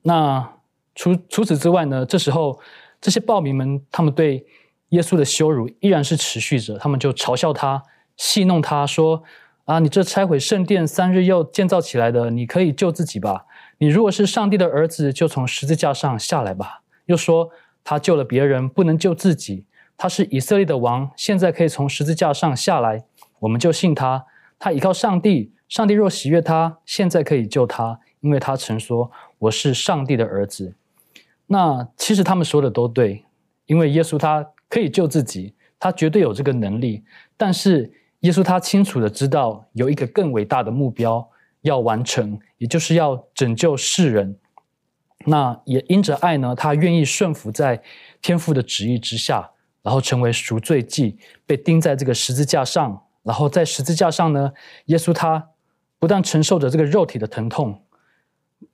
[0.00, 0.50] 那
[0.94, 2.06] 除除此之外呢？
[2.06, 2.58] 这时候
[3.02, 4.46] 这些暴民们，他们对
[4.90, 7.82] 耶稣的羞辱依然是持续着，他们就嘲笑他，
[8.16, 9.22] 戏弄他说
[9.64, 13.46] ：“啊，你这拆毁圣殿三日又建造起来的，你可以救自己吧？
[13.78, 17.50] 你如果是上帝的儿子，就从十字架上下来吧。”又说
[17.82, 19.64] 他救了别人，不能救自己。
[19.96, 23.04] 他是以色列的王，现在可以从十字架上下来。
[23.40, 24.26] 我们就信他，
[24.58, 30.74] 他依靠上帝，上帝若喜悦他，现在可以救他，因为他曾说我是上帝的儿子。
[31.46, 33.24] 那其实他们说的都对，
[33.66, 37.02] 因为耶稣他可以救自己，他绝对有这个能力。
[37.36, 41.26] 但是耶稣他清楚的知道有一个更伟大的目标
[41.62, 44.36] 要完成，也就是要拯救世人。
[45.26, 47.82] 那也因着爱呢，他愿意顺服在
[48.22, 49.50] 天父的旨意之下，
[49.82, 53.02] 然后成为赎罪祭，被钉在这个十字架上。
[53.22, 54.50] 然后在十字架上呢，
[54.86, 55.50] 耶稣他
[55.98, 57.82] 不但承受着这个肉体的疼痛，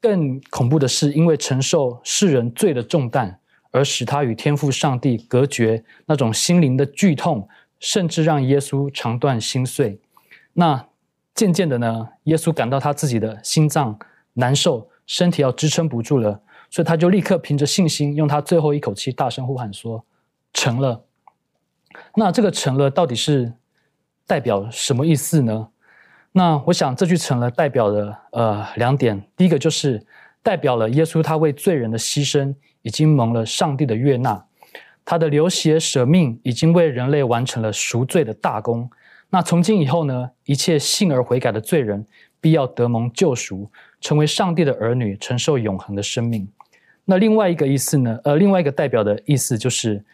[0.00, 3.40] 更恐怖的是，因为承受世人罪的重担，
[3.72, 7.48] 而使他与天父上帝隔绝，那种心灵的剧痛，
[7.80, 10.00] 甚至让耶稣肠断心碎。
[10.52, 10.86] 那
[11.34, 13.98] 渐渐的呢，耶稣感到他自己的心脏
[14.34, 20.04] 难受，身体要支撑不住了，所以他就立刻凭着信心，用他最后一口气大声呼喊说
[20.52, 21.04] ：“成了。”
[22.16, 23.52] 那这个“成了”到底是？
[24.28, 25.68] 代表什么意思呢？
[26.32, 30.04] 那我想这句成了代表了呃两点，第一个就是
[30.42, 34.44] 代表了耶稣他为罪人的牺牲已经蒙了上帝的悦纳，
[35.07, 38.90] 他的流血舍命已经为人类完成了赎罪的大功。
[39.31, 42.07] 那从今以后呢，一切信而悔改的罪人
[42.42, 43.71] 必要得蒙救赎，
[44.03, 46.47] 成为上帝的儿女，承受永恒的生命。
[47.07, 48.19] 那另外一个意思呢？
[48.25, 50.05] 呃，另外一个代表的意思就是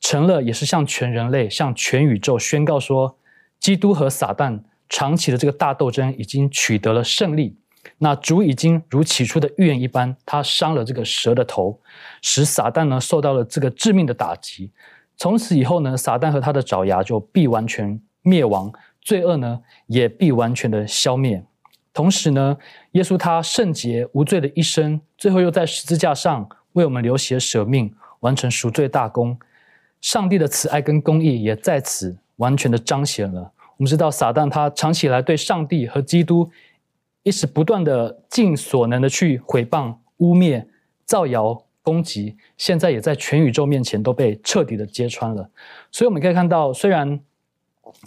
[0.00, 3.14] 成了，也是向全人类、向全宇宙宣告说。
[3.60, 7.56] 基督和撒旦长期的这个大斗争已经取得了胜利。
[7.96, 11.80] 那主已经如起初的预言一般，他伤了这个蛇的头，
[12.20, 14.70] 使撒旦呢受到了这个致命的打击。
[15.16, 21.42] 从此以后呢，撒旦和他的爪牙就必完全灭亡，罪恶呢也必完全的消灭。
[21.92, 22.56] 同时呢，
[22.92, 29.38] 耶稣他圣洁无罪的一生，最后又在十字架上为我们流血舍命，完成赎罪大功。
[30.00, 32.18] 上帝的慈爱跟公义也在此。
[32.38, 33.52] 完全的彰显了。
[33.78, 36.48] 我们知道，撒旦他长期以来对上帝和基督
[37.22, 40.66] 一直不断的尽所能的去毁谤、污蔑、
[41.04, 45.50] 造谣、攻击，现在也在全宇宙面前都被彻底的揭穿了。
[45.90, 47.20] 所以我们可以看到，虽然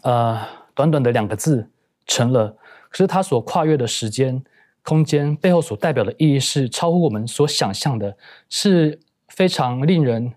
[0.03, 0.39] 呃，
[0.73, 1.69] 短短的两个字
[2.05, 2.55] 成了，
[2.89, 4.43] 可是它所跨越的时间、
[4.83, 8.15] 空间背后所代表的意义是超乎我们所想象的，
[8.49, 10.33] 是非常令人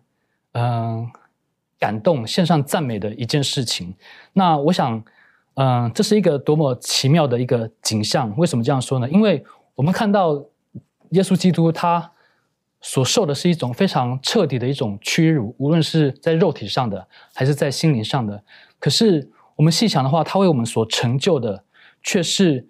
[0.53, 1.11] 嗯、
[1.81, 3.95] 感动、献上赞美的一件事情。
[4.33, 5.05] 那我想，
[5.55, 8.35] 嗯、这是一个多么奇妙的一个景象。
[8.37, 9.09] 为什么这样说呢？
[9.09, 9.45] 因为
[9.75, 10.35] 我们看到
[11.11, 12.11] 耶稣基督他
[12.81, 18.43] 所受的是一种非常彻底的一种屈辱，无论是在肉体上的，还是在心灵上的。
[18.79, 21.65] 可是我们细想的话，他为我们所成就的，
[22.03, 22.69] 却是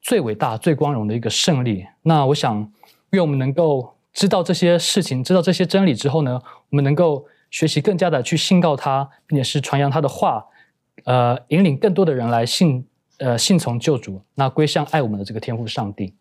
[0.00, 1.86] 最伟大、最光荣的一个胜利。
[2.02, 2.72] 那我想，
[3.10, 6.40] 愿我们能够知道这些事情，知道这些真理之后呢，
[6.70, 10.44] 我们能够学习更加的去信告他，并且是传扬他的话，
[11.04, 12.86] 呃，引领更多的人来信，
[13.18, 16.14] 呃，信从救主，那归向爱我们的这个天父上帝。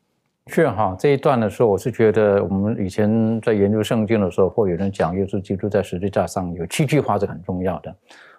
[0.48, 7.96] 是哈，这一段的时候，我是觉得我们以前在研究圣经的时候，会有人讲耶稣基督在十字架上有七句话是很重要的，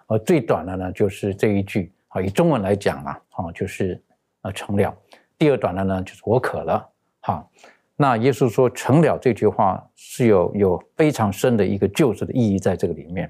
[0.07, 4.01] 而最短的呢就是这一句啊，以中文来讲啊，啊就是
[4.39, 4.95] 啊成了。
[5.37, 7.45] 第二短的呢就是我渴了，哈。
[7.97, 13.29] 那耶稣说成了这句话是有有非常深的一个救赎的意义在这个里面，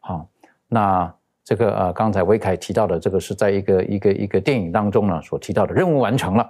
[0.00, 0.28] 好。
[0.68, 1.12] 那
[1.50, 6.48] 这个呃刚才维凯提到的这个是在一个一个一个电影当中呢所提到的任务完成了，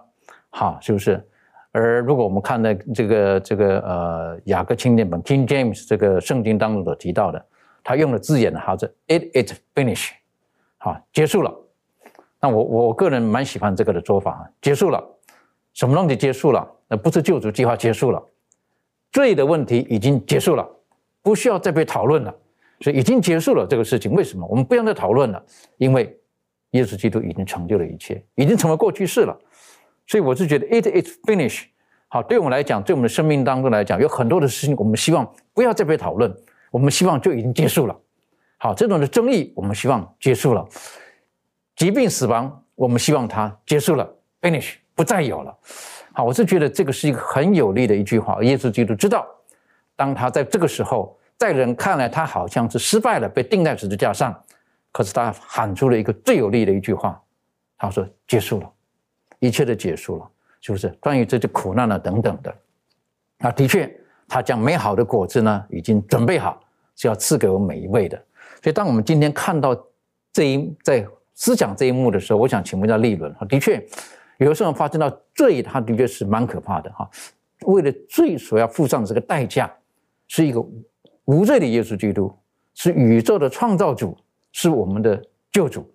[0.51, 1.27] 好，是不是？
[1.73, 7.43] 而如果我们看的这个这个呃雅各钦典本 King James 这个圣经当中所提到的，
[7.83, 10.11] 他用的字眼呢，好是 It is finish，
[10.77, 11.51] 好，结束了。
[12.39, 15.03] 那我我我个人蛮喜欢这个的做法，结束了，
[15.73, 16.71] 什么东西结束了？
[16.89, 18.23] 那不是救赎计划结束了，
[19.13, 20.69] 罪的问题已经结束了，
[21.23, 22.35] 不需要再被讨论了，
[22.81, 24.13] 所以已经结束了这个事情。
[24.13, 25.43] 为什么我们不要再讨论了？
[25.79, 26.19] 因为
[26.73, 29.37] 耶稣基督已经成就了一切，已经成为过去式了。
[30.07, 31.65] 所以我是觉得 it is finished。
[32.09, 36.35] 好，对我们来讲，对我们的生命当中来讲，有很多的事情我们希望不要再被讨论，
[36.73, 37.97] 我们希望就已经结束了。
[38.59, 40.67] 好，这种的争议我们希望结束了，
[41.77, 45.57] 疾病死亡我们希望它结束了，finish 不再有了。
[46.13, 48.43] 好，我是觉得这个是一个很有力的一句话。
[48.43, 49.25] 耶稣基督知道，
[49.95, 54.39] 当他在这个时候，在人看来他好像是失败了，被钉在十字架上，
[54.93, 57.19] 可是他喊出了一个最有力的一句话，
[57.79, 58.71] 他说：“结束了，
[59.39, 60.31] 一切都结束了。”
[60.61, 60.89] 是不是？
[61.01, 62.55] 关于这些苦难啊等等的，
[63.39, 63.91] 啊，的确，
[64.29, 66.63] 他将美好的果子呢，已经准备好，
[66.95, 68.23] 是要赐给我们每一位的。
[68.63, 69.75] 所以，当我们今天看到
[70.35, 71.03] 这一在
[71.35, 73.83] 思想这一幕的时候，我想请问一下利伦哈，的确，
[74.37, 77.09] 有时候发生到罪，他的确是蛮可怕的哈。
[77.63, 79.73] 为了罪所要付上的这个代价，
[80.29, 80.63] 是一个
[81.31, 82.33] 无罪的耶稣基督，
[82.75, 84.19] 是宇宙的创造主，
[84.51, 85.23] 是我们的
[85.53, 85.89] 救主。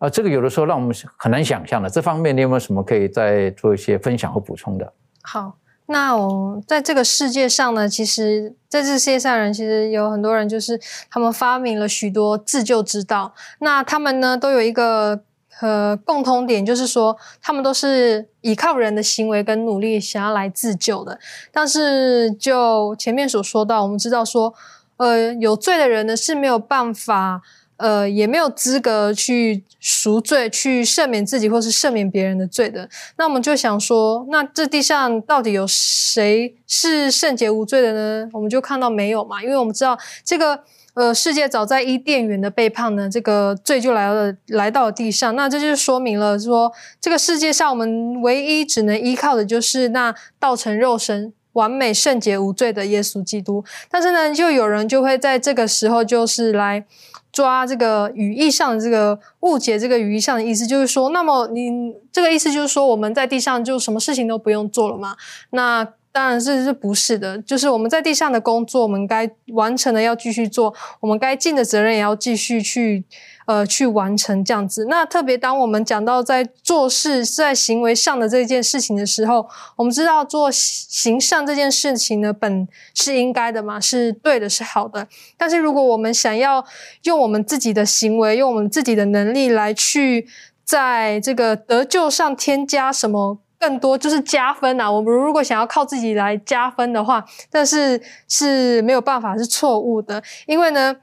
[0.00, 1.88] 啊，这个有的时候让我们很难想象的。
[1.88, 4.92] 这方面你有没有什么可以再做一些分享和补充的？
[5.22, 5.56] 好，
[5.86, 13.32] 那我在这个世界上呢，其实在这世界上人，其实有很多人，就是他们发明了许多自救之道。
[13.60, 15.22] 那他们呢，都有一个
[15.60, 21.18] 呃共通点，就是说他们都是依靠人的行为跟努力想要来自救的。
[21.52, 24.54] 但是就前面所说到，我们知道说，
[24.96, 27.42] 呃，有罪的人呢是没有办法。
[27.78, 32.88] 呃，也没有资格去赎罪、去赦免自己或是赦免别人的罪的。
[33.18, 38.30] 那我们就想说，那这地上到底有谁是圣洁无罪的呢？
[38.32, 40.58] 我们就看到没有嘛，因为我们知道这个
[40.96, 45.36] 呃世界早在伊甸园的背叛呢，这个罪就来了，来到了地上。
[45.36, 51.32] 那这就说明了说，这个世界上我们唯一只能依靠的就是那道成肉身。
[51.56, 56.84] 完美圣洁无罪的耶稣基督，但是呢，就有人就会在这个时候，就是来
[57.32, 65.16] 抓这个语义上的这个误解，这个语义上的意思，就是说，那么你这个意思就是说，我们在地上就什么事情都不用做了吗？
[65.48, 73.04] 那当然是是不是的，就是我们在地上的工作，我们该完成的要继续做，我们该尽的责任也要继续去。
[73.46, 74.86] 呃，去完成这样子。
[74.86, 79.46] 那特别当我们讲到在做事、在行为上的这件事情的时候，
[79.76, 85.06] 我们知道做行善这件事情呢，本是应该的嘛，是对的，是好的。
[85.38, 86.66] 但是如果我们想要
[87.04, 90.26] 用我们自己的行为，用我们自己的能力来去
[90.64, 94.90] 在这个得救上添加什么更多，就是加分啊。
[94.90, 100.96] 我们如果想要靠自己来加分的话，但是是没有办法，是错误的，因为呢。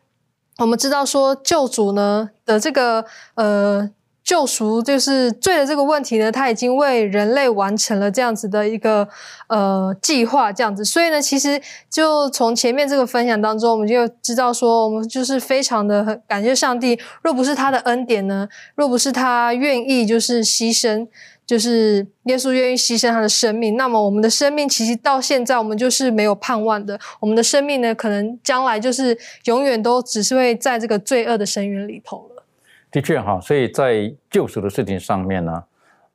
[0.60, 3.90] 我们知道说救主呢的这个呃
[4.24, 9.08] 救赎，就是罪的这个问题呢，他已经为人类完成了这样子的一个
[9.48, 10.86] 呃计划，这样子。
[10.86, 17.00] 所以呢，其实就从前面这个分享当中，我们就知道说，我们就是非常的感谢上帝。
[17.24, 21.08] 若不是他的恩典呢，若不是他愿意就是牺牲。
[21.46, 27.00] 就是耶稣愿意牺牲他的生命，那么我们的生命其实到现在我们就是没有盼望的。
[27.20, 32.44] 我们的生命呢，可能将来就是永远都只是会在这个罪恶的深渊里头了。
[32.90, 35.64] 的确哈，所以在救赎的事情上面呢，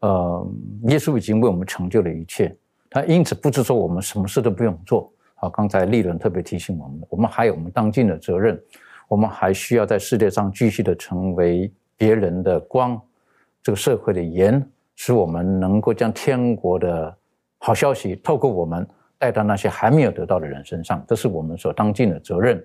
[0.01, 0.49] 呃，
[0.89, 2.57] 耶稣已经为我们成就了一切，
[2.89, 5.13] 他因此不是说我们什么事都不用做。
[5.35, 8.61] 好，刚才利伦特别提醒我们，我们还有我们当尽的责任，
[9.09, 13.01] 我们还需要在世界上继续的成为别人的光，
[13.63, 14.65] 这个社会的盐，
[15.01, 17.17] 使我们能够将天国的
[17.59, 18.85] 好消息透过我们
[19.17, 22.63] 带到那些还没有得到的人身上，这是我们所当尽的责任。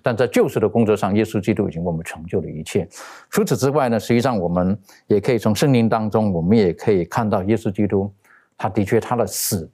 [0.00, 2.88] 但在救赎的工作上，耶稣基督已经为我们成就了一切。
[3.30, 4.78] 除此之外呢，实际上我们
[5.08, 8.12] 也可以从圣经当中，我们也可以看到耶稣基督，
[8.56, 9.68] 他的确他的死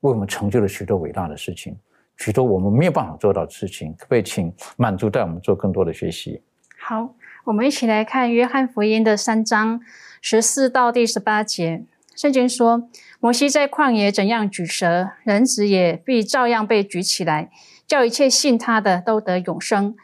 [0.00, 1.78] 为我们成就了许多伟大的事情，
[2.16, 3.94] 许多我们没有办法做到的事情。
[3.96, 6.42] 可不可以请满足带我们做更多的学习？
[6.80, 9.80] 好，我们一起来看约翰福音的三章
[10.24, 11.82] 十四到第十八节。
[12.14, 17.50] 圣经说，摩西在旷野怎样举蛇，人子也必照样被举起来。
[17.88, 19.96] 叫一切信他的都得永生。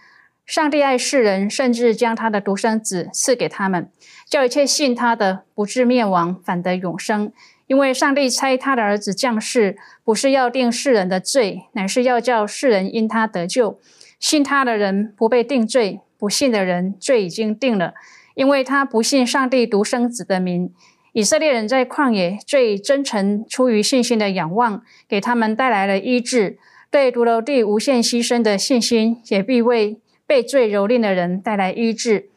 [0.44, 3.92] 上帝爱世人，甚至将他的独生子赐给他们，
[4.28, 7.32] 叫一切信他的不至灭亡，反得永生。
[7.68, 13.78] 因为上帝差他的儿子降世，不是要定世人的罪，乃是要叫世人因他得救。
[14.18, 17.94] 信他的人不被定罪，不信的人罪已经定了，
[18.38, 20.72] 因为他不信上帝独生子的名。
[21.12, 26.56] 以色列人在旷野最真诚出于信心的仰望，给他们带来了医治。
[26.88, 32.28] 对独楼地无限牺牲的信心，也必为被罪蹂躏的人带来医治。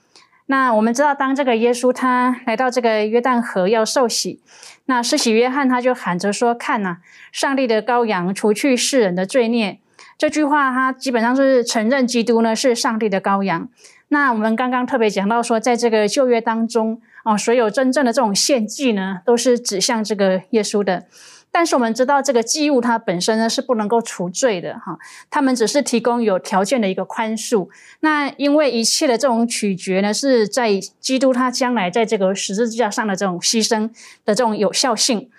[0.48, 4.42] 那我们知道，当这个耶稣他来到这个约旦河要受洗，
[4.86, 6.98] 那施洗约翰他就喊着说：“看呐，
[7.32, 9.78] 上帝的羔羊，除去世人的罪孽。”
[10.18, 13.70] 这句话他基本上是承认基督呢是上帝的羔羊。
[14.14, 21.06] 那我们刚刚特别讲到说，在这个旧约当中，哦，所有真正的这种献祭呢，都是指向这个耶稣的。
[21.50, 24.98] 但是我们知道，这个祭物它本身呢是不能够除罪的哈，
[25.30, 27.70] 他们只是提供有条件的一个宽恕。
[28.02, 33.90] 那因为一切的这种取决呢，是在基督他将来在这个十字架上的这种牺牲
[34.26, 35.30] 的这种有效性。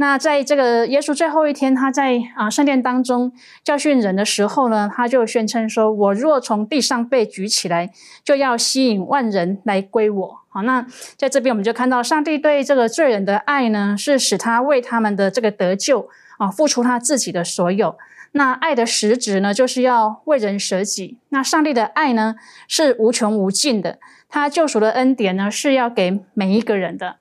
[0.00, 3.32] 那在这个耶稣最后一天，他在啊圣殿当中
[3.64, 7.90] 教训人的时候呢，他就宣称说：“我若从地上被举起来，
[8.22, 10.86] 就要吸引万人来归我。”好，那
[11.16, 17.96] 在这边我们就看到上帝对这个罪人的爱呢，是使他为他们的这个得救啊，付出他自己的所有。
[18.32, 21.18] 那爱的实质呢，就是要为人舍己。
[21.30, 22.36] 那上帝的爱呢，
[22.68, 27.16] 是无穷无尽的，他救赎的恩典呢，是要给每一个人的。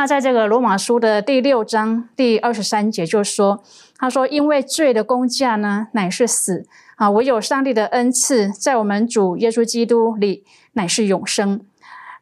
[0.00, 3.62] 那在这个罗马书的第六章第二十三节就说
[3.98, 6.64] ：“他说，因为罪的工价呢，乃是死
[6.96, 10.42] 啊；唯有上帝的恩赐，在我们主耶稣基督里，
[10.72, 11.60] 乃是永生。”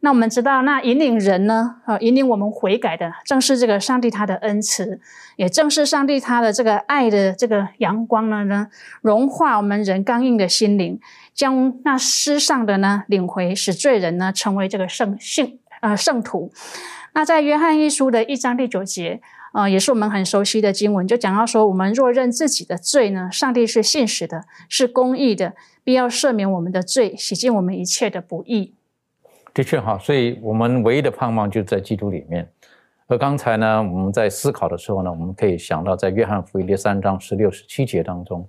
[0.03, 4.99] 那我们知道，那引领人呢，呃，引领我们悔改的，正是这个上帝他的恩慈，
[5.37, 8.67] 也正是上帝他的这个爱的这个阳光呢，呢
[9.03, 10.99] 融化我们人刚硬的心灵，
[11.33, 16.51] 将那失丧的呢领回，使罪人呢成为这个圣性呃圣徒。
[17.15, 19.21] 那在约翰一书的一章第九节，
[19.53, 28.75] 呃，也是我们很熟悉的经文，就讲到说，我们若认自己的罪呢，上帝是信实的，是公义的，必要赦免我们的罪，洗净我们一切的不义。
[29.53, 32.49] 的确哈，所以我们唯一的盼望就在基督里面。
[33.09, 38.47] 而刚才呢，我们在思考的时候呢，我们可以想到在约翰福音第三章十六、十七节当中，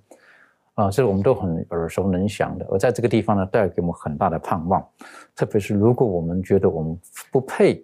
[0.74, 2.66] 啊，这是我们都很耳熟能详的。
[2.70, 4.86] 而在这个地方呢，带给我们很大的盼望，
[5.34, 6.96] 特别是如果我们觉得我们
[7.32, 7.82] 不配。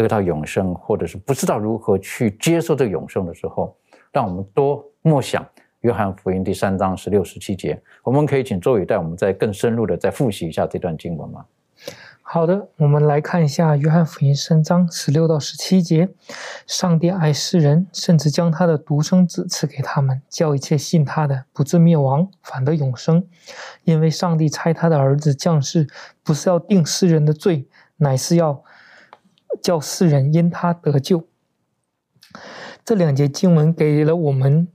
[0.00, 3.76] 得到永生，或者是不知道如何去接受这永生的时候，
[4.12, 5.46] 让我们多默想
[5.80, 7.80] 约翰福音第三章十六、十七节。
[8.02, 11.44] 我们可以请周宇带我们再更深入的再复习一下这段经文吗？
[12.22, 16.08] 好的，我们来看一下约翰福音三章十六到十七节：
[16.66, 23.26] 上帝爱世人，甚至将他的独生子赐给他们，叫一切信他的不至灭亡，反得永生。
[23.82, 25.88] 因为上帝差他的儿子降世，
[26.22, 28.62] 不是要定世人的罪，乃是要。
[29.62, 31.26] 叫世人因他得救。
[32.84, 34.68] 这两节经文给了我们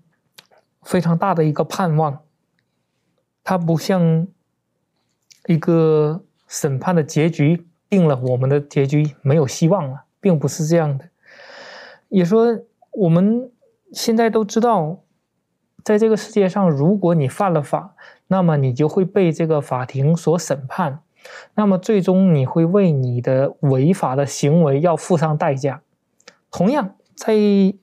[0.82, 2.22] 非常大的一个盼望。
[3.48, 4.28] 它不像
[5.46, 11.10] 一个审判的结局，定了我们的结局没有希望了，并不是这样的。
[12.10, 12.60] 也说
[12.92, 13.52] 我们
[13.94, 15.04] 现在都知道，
[15.84, 17.96] 在这个世界上，如果你犯了法，
[18.28, 21.04] 那么你就会被这个法庭所审判。
[21.54, 25.82] 那么最终你会为你的违法的行为要付上代价。
[26.52, 27.34] 同样，在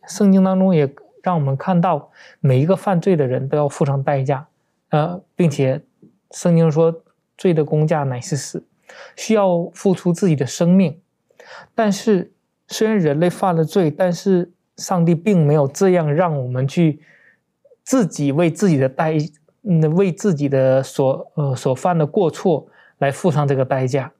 [0.08, 4.48] 圣经当中也让我们看到，每一个犯罪的人都要付上代价。
[4.90, 5.80] 呃，并且
[6.30, 7.02] 圣经说，
[7.36, 8.64] 罪的工价乃是死，
[9.16, 11.00] 需要付出自己的生命。
[11.74, 12.32] 但是，
[12.68, 17.00] 虽然人类犯了罪，但是上帝并没有这样让我们去
[17.82, 19.16] 自己为自己的代，
[19.62, 22.66] 嗯，为自己的所呃所犯的过错。
[23.02, 24.12] 来付上这个代价，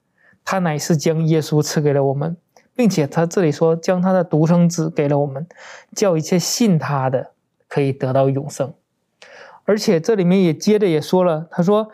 [0.43, 2.35] 他乃是将耶稣赐给了我们，
[2.75, 5.47] 并且他这里说将他的独生子给了我们，
[5.95, 7.31] 叫一切信他的
[7.69, 8.73] 可以得到永生。
[9.63, 11.89] 而且这里面也接着也说了，他说，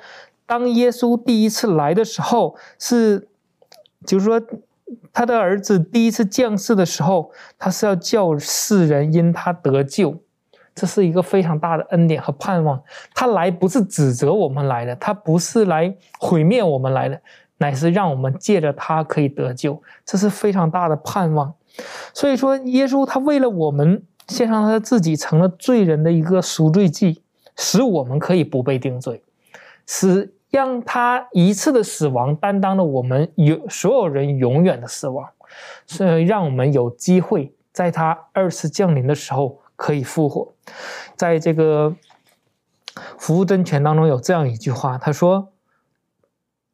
[0.48, 3.28] 当耶稣第一次来的时候，是，
[4.08, 4.42] 就是说，
[5.14, 10.20] 他的儿子第一次降世的时候，他是要叫世人因他得救，
[10.80, 12.82] 这是一个非常大的恩典和盼望。
[13.14, 17.20] 他来不是指责我们来的，他不是来毁灭我们来的，
[17.58, 21.54] 乃是让我们借着他可以得救，这是非常大的盼望。
[22.14, 27.22] 所以说，耶稣他为了我们献上他自己，成了罪人的一个赎罪祭。
[27.62, 29.22] 使我们可以不被定罪，
[29.86, 35.28] 使让他一次的死亡担当了我们有所有人永远的死亡，
[35.86, 40.54] 是让我们有机会在他二次降临的时候可以复活。
[41.16, 41.96] 在这个
[43.18, 45.54] 服务真权当中有这样一句话，他说：“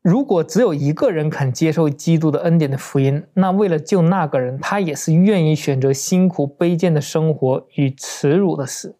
[0.01, 8.95] 如果只有一个人肯接受基督的恩典的福音，那为了救那个人，他也是愿意选择辛苦卑贱的生活与耻辱的死。”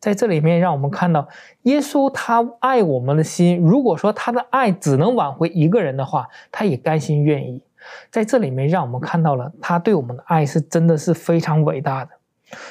[0.00, 1.28] 在这里面，让我们看到
[1.62, 3.58] 耶稣他爱我们的心。
[3.58, 7.62] 如果说他的爱只能挽回一个人的话，他也甘心愿意。
[8.10, 12.10] 在这里面，让我们看到了他对我们的爱是真的是非常伟大的。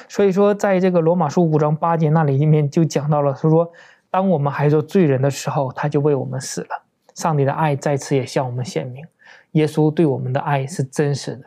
[0.08, 3.70] 所以说，在这个罗马书五章八节那里里面就讲到了，他说
[4.10, 9.04] ：“当我们还做罪人的时候，他就为我们死了。”上帝的爱再次也向我们显明，
[9.52, 11.44] 耶稣对我们的爱是真实的。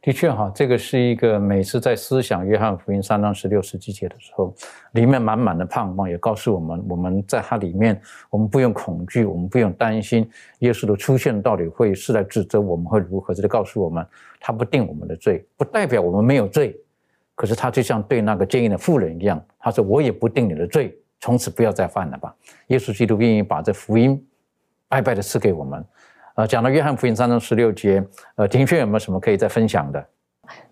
[0.00, 4.54] 的确哈，这个是一个每次在思想约翰福音三章十六十七节的时候，
[4.92, 10.26] 里面满满的盼望，也告诉我们，我们在它里面，我们不用恐惧，我们不用担心
[10.60, 14.06] 耶稣的出现到底会是在指责我们会如何，这里告诉我们，
[14.40, 16.74] 他不定我们的罪，不代表我们没有罪，
[17.38, 22.34] 可是他就像对那个奸淫的妇人一样，他说我也不定你的罪，从此不要再犯了吧。
[22.66, 24.20] 耶稣基督愿意把这福音
[24.88, 25.84] 白白的赐给我们。
[26.34, 30.04] 呃，讲到约翰福音三章十六节，呃，丁轩有没有什么可以再分享的？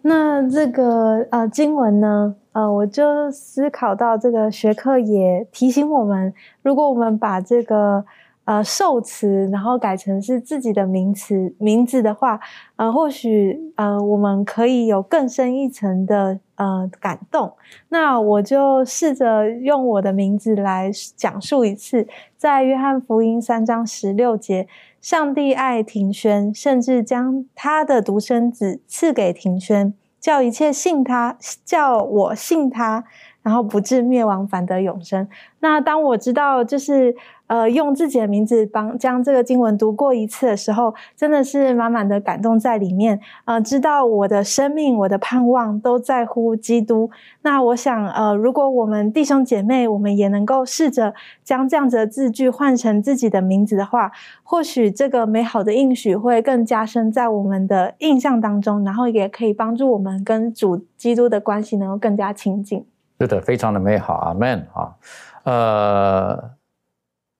[0.03, 8.05] 那这个呃经文呢，呃，我就思考到这个学科也提醒我们，如果我们把这个
[8.45, 12.41] 呃受词，然后改成是自己的名词名字的话，
[12.75, 17.55] 呃，或许呃我们可以有更深一层的呃感动。
[17.89, 24.67] 那我就试着用我的名字来讲述一次，在约翰福音三章十六节。
[25.01, 33.05] 上帝爱庭轩，甚至将他的独生子赐给庭轩，叫一切信他，叫我信他，
[33.47, 35.29] 然后不至灭亡，反得永生。
[35.61, 37.15] 那当我知道，就是。
[37.49, 43.21] 呃，用自己的名字帮将这个经文读过一次的时候，真的是满满的感动在里面。
[43.45, 47.09] 呃，知道我的生命、我的盼望都在乎基督。
[47.43, 54.11] 那我想，呃，如果我们弟兄姐妹，我们也能够试着将这样子的字句换成自己的名字的话，
[54.43, 62.85] 或许这个美好的应许会更加深在我们的印象当中，然后也可以帮助我们跟主基督的关系能够更加亲近。
[63.19, 64.97] 是的，非常的美好，阿门啊，
[65.45, 66.57] 呃。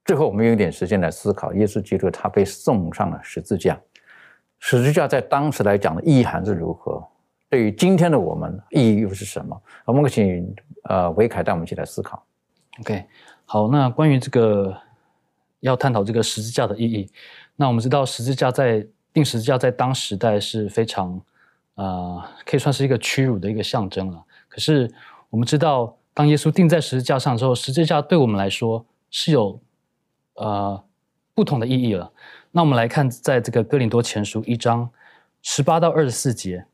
[0.05, 3.77] 最后，我们用一点时间来思考：耶稣基督他被送上了十字架，
[4.61, 7.05] 十字架在当时来讲的意涵是如何？
[7.49, 9.61] 对于今天的我们，意义又是什么？
[9.85, 10.55] 我们请
[10.85, 12.25] 呃维凯带我们一起来思考。
[12.79, 13.05] OK，
[13.47, 14.73] 好，那关于这个
[15.59, 17.11] 要探讨这个十字架的意义，
[17.57, 21.21] 那我们知道十字架在定十字架在当时代是非常
[21.75, 24.23] 呃可以算是一个屈辱的一个象征了。
[24.49, 24.89] 可是
[25.31, 29.61] 我们知道，当耶稣钉在十字架上之后，十字架对我们来说是有。
[30.39, 30.85] 呃，
[31.33, 32.13] 不同的意义了。
[32.51, 34.91] 那我们来看，在这个哥林多前书一章
[35.41, 36.67] 十八到二十四节，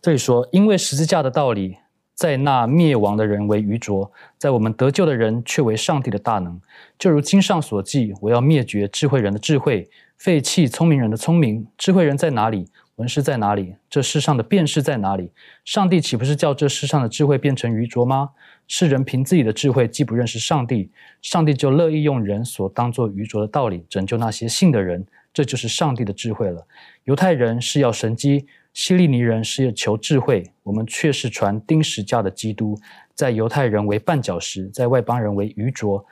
[0.00, 1.76] 这里说：“因为十字架的道理，
[2.14, 6.58] 在那灭亡的人为愚拙，在我们得救的人却为上帝的大能。
[6.98, 9.86] 就如经上所记：我要灭绝智慧人的智慧，
[10.16, 11.66] 废弃聪明人的聪明。
[11.76, 12.70] 智慧人在哪里？
[12.96, 13.74] 文士在哪里？
[13.90, 15.32] 这世上的辨识在哪里？
[15.64, 18.30] 上帝岂不是叫这世上的智慧变成愚拙吗？”
[18.66, 20.90] 世人凭自己的智慧既不认识上帝，
[21.20, 26.66] 上帝就乐意用人所当作愚拙的道理拯救那些信的人，这就是上帝的智慧了。
[27.04, 32.78] 犹太人是要神机，希利尼人是要求智慧，我们却是传钉十架的基督，
[33.14, 36.02] 在犹太人为绊脚石，在外邦人为愚拙，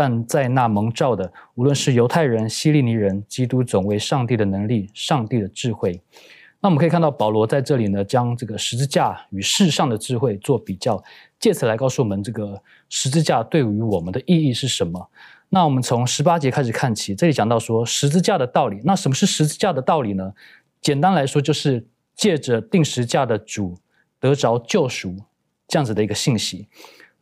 [0.00, 6.00] 但在那蒙召的，无论是犹太人、希利尼人，基督总为上帝的能力、上帝的智慧。
[6.58, 11.04] 那我们可以看到，保罗在这里呢，将这个十字架与世上的智慧做比较，
[11.38, 15.10] 借此来告诉我们这个十字架对于我们的意义是什么。
[15.50, 18.80] 那我们从十八节开始看起，这里讲到说十字架的道理。
[18.84, 20.32] 那什么是十字架的道理呢？
[20.80, 23.76] 简单来说，就是借着定十字架的主
[24.18, 25.14] 得着救赎
[25.68, 26.68] 这样子的一个信息。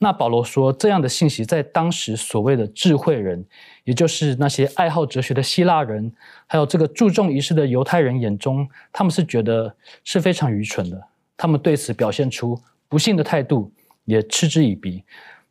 [0.00, 3.44] 那保罗说，这样的信息在当时所谓的智慧人，
[3.82, 6.12] 也就是那些爱好哲学的希腊人，
[6.46, 9.74] 还有这个注重仪式的犹太人眼中，他们是觉得
[10.04, 11.02] 是非常愚蠢的。
[11.36, 12.56] 他们对此表现出
[12.88, 13.72] 不信的态度，
[14.04, 15.02] 也嗤之以鼻。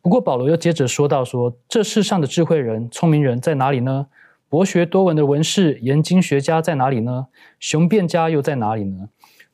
[0.01, 4.07] 不过保罗又接着说到说，这世上的智慧人、聪明人在哪里呢？
[4.47, 7.27] 博学多闻的文士、研经学家在哪里呢？
[7.59, 9.09] 雄辩家又在哪里呢？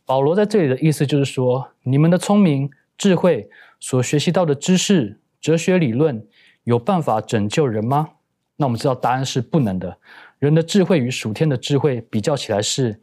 [0.05, 3.49] 保罗在这里的意思就是说，你们的聪明、智慧。
[3.83, 6.25] 所学习到的知识、哲学理论
[6.63, 8.11] 有办法拯救人吗？
[8.55, 9.97] 那我们知道答案是不能的。
[10.39, 12.97] 人的智慧与属天的智慧比较起来是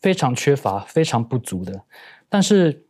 [0.00, 1.78] 非常缺乏、非常不足的。
[2.30, 2.86] 但是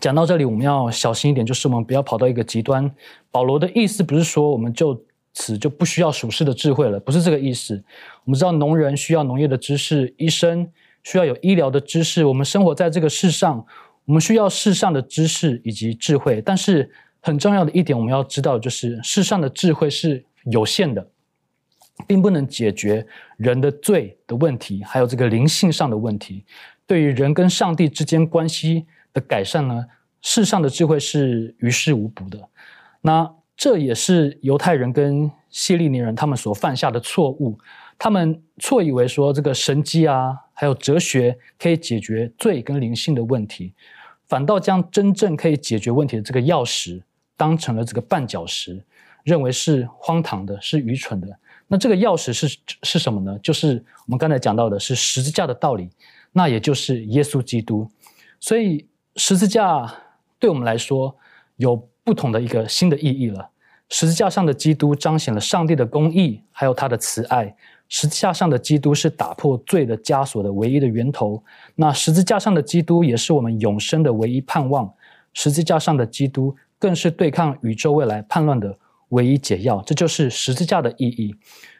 [0.00, 2.90] 讲到这里，我们要小心一点，就是我们不要跑到一个极端。
[3.30, 4.98] 保罗的意思不是说我们就
[5.34, 7.84] 此就不需要属世的智慧了，不是这个意思。
[8.24, 10.66] 我们知道农人需要农业的知识，医生
[11.02, 12.24] 需要有医疗的知识。
[12.24, 13.66] 我们生活在这个世上。
[14.04, 16.90] 我们需要世上的知识以及智慧，但是
[17.20, 21.06] 很重要的一点，我们要知道就是世上的智慧是有限的，
[22.06, 26.44] 并不能解决人的罪的问题，还有这个灵性上的问题。
[26.84, 29.86] 对于人跟上帝之间关系的改善呢，
[30.20, 32.48] 世上的智慧是于事无补的。
[33.02, 37.56] 那这也是犹太人跟希利尼人他们所犯下的错误，
[37.96, 40.36] 他们错以为说这个神机啊。
[40.52, 43.72] 还有哲学可以解决罪跟灵性的问题，
[44.28, 47.02] 反倒将真正可以解决问题的这个钥匙
[47.36, 48.82] 当成了这个绊脚石，
[49.24, 51.28] 认为是荒唐的，是愚蠢的。
[51.66, 53.38] 那这个钥匙是是什么呢？
[53.42, 55.88] 就是我们刚才讲到的是十字架的道理，
[56.32, 57.90] 那也就是耶稣基督。
[58.38, 58.86] 所以
[59.16, 59.92] 十字架
[60.38, 61.16] 对我们来说
[61.56, 63.48] 有不同的一个新的意义了。
[63.88, 67.54] 十字架上的基督彰显了上帝的公义，还有他的慈爱。
[67.94, 74.90] 十字架上的基督是打破罪的枷锁的唯一的源头，那十字架上的基督也是我们永生的唯一盼望。
[75.34, 78.74] 十字架上的基督更是对抗宇宙未来叛乱的
[79.10, 79.82] 唯一解药。
[79.84, 81.36] 这就是十字架的意义。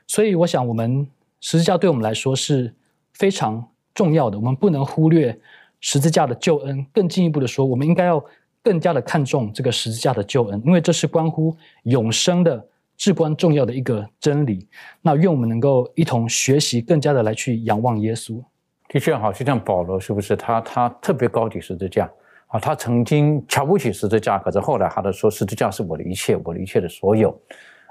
[0.07, 1.09] 所以，我想我们
[1.41, 2.75] 十字架对我们来说是
[3.15, 5.41] 非常重要的，我们不能忽略
[5.81, 6.85] 十字架的救恩。
[6.93, 8.23] 更进一步的说，我们应该要
[8.63, 12.67] 更加的看重这个十字架的救恩，因为这是关乎永生的。
[12.97, 14.69] 至关重要的一个真理，
[15.01, 18.43] 那愿我们能够一同学习，更加的来去仰望耶稣。
[18.89, 22.11] 的确好，就像保罗，是不是他他特别高举十字架
[22.49, 22.61] 啊？
[22.61, 27.35] 他曾经瞧不起十字架，可是后来他都说十字架是我的一切，我的一切的所有。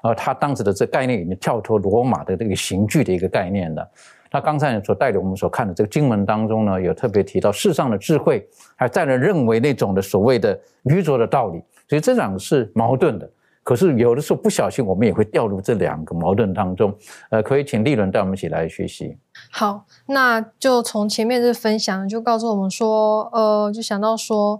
[0.04, 3.88] 而他当时的这概念已经跳脱罗马的这个刑具的一个概念了。
[4.32, 13.30] 那刚才所带领我们所看的这个经文当中呢，有特别提到世上的智慧，还在人认为那种的所谓的愚拙的道理，所以这两个是矛盾的。
[13.64, 16.94] 可是有的时候不小心，我们也会掉入这两个矛盾当中。
[17.30, 19.16] 呃，可以请立伦带我们一起来学习。
[19.52, 24.60] 好，那就从前面这分享就告诉我们说，呃，就想到说，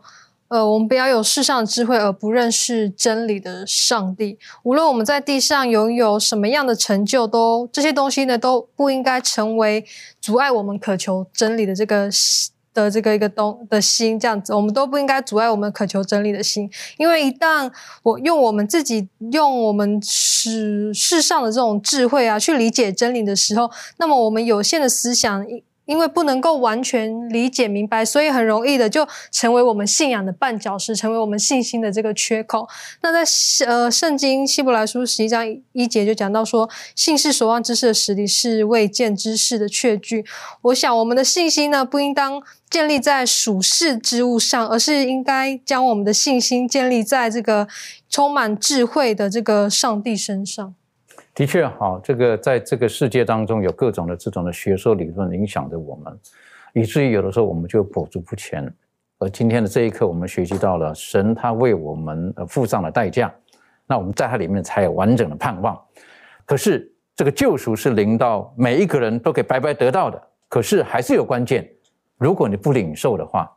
[0.50, 4.38] 呃，我们不要有世上的智慧而不认识真理的上帝。
[4.64, 9.84] 无论我们在地上拥有什么样的成就，都这些东西呢都不应该成为
[10.20, 12.10] 阻碍我们渴求真理的这个。
[12.74, 17.72] 的这个一个东的心，这样子，我们都不应该阻碍我们渴求真理的心，因为一旦
[18.04, 25.46] 我用我们自己用我们世世上的这种智慧啊去理解真理的时候，那么我们有限的思想。
[25.86, 32.66] 因为不能够完全理解明白，所以很容易的就成为我们信仰的绊脚石，成为我们信心的这个缺口。
[33.02, 33.30] 那在
[33.68, 40.24] 呃圣经希伯来书十一章一节就讲到说，信是所望之事的实力，是未见之事的确据。
[40.62, 42.42] 我想我们的信心呢，不应当
[42.72, 47.68] 建立在属世之物上，而是应该将我们的信心建立在这个
[48.10, 50.74] 充满智慧的这个上帝身上。
[51.36, 56.18] 的确，好，这个在这个世界当中有各种的这种的学说理论影响着我们，
[56.74, 58.74] 以至于有的时候我们就裹足不前。
[59.20, 63.34] 而今天的这一刻，我们学习到了神他为我们呃付上了代价，
[63.86, 65.80] 那我们在它里面才有完整的盼望。
[66.46, 71.70] 可是这个救赎是临到每一个人都可以白白得到的，可是还是有关键，
[72.22, 73.52] 如果你不领受的话，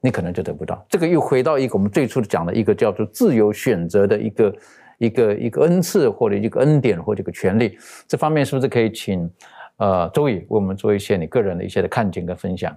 [0.00, 0.82] 你可能就得不到。
[0.88, 4.54] 这个又回到一个我们最初讲的一个叫做自由选择的一个。
[4.98, 9.28] 一个一个恩赐或者一个恩典或者一个权利，这方面是不是可以请
[9.76, 12.74] 呃周宇为我们做一些你个人的一些的看见跟分享？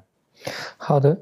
[0.78, 1.16] 好的，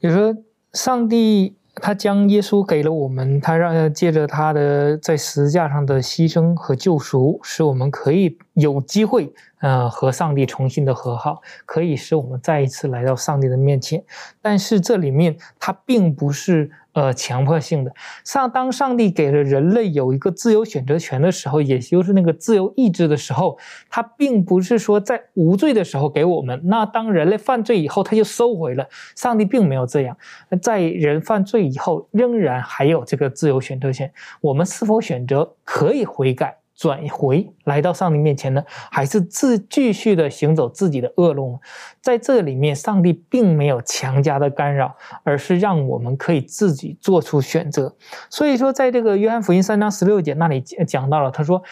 [0.00, 0.34] 就说
[0.72, 14.02] 上帝他将耶稣给了我们，他让借着他的在十字架上的牺牲和救赎，使我们可以有机会呃，和上帝重新的和好，可以使我们再一次来到上帝的面前。
[14.42, 17.92] 但是这里面它并不是呃强迫性的。
[18.24, 23.58] 上当上帝给了人类有一个自由选择权的时候，也就是那个自由意志的时候，
[23.90, 26.60] 他并不是说在无罪的时候给我们。
[26.64, 28.86] 那当人类犯罪以后，他就收回了。
[29.14, 30.16] 上帝并没有这样，
[30.62, 34.10] 在人犯罪以后，仍然还有这个自由选择权。
[34.40, 36.56] 我们是否选择可以悔改？
[36.76, 41.58] 转回来到上帝面前呢，还是自继续的行走自己的恶路？
[42.02, 47.96] 在这里面，上帝并没有强加的干扰，而是让我们可以自己做出选择。
[48.28, 51.62] 所以说，在这个约翰福音三章十六节那里讲到了，他说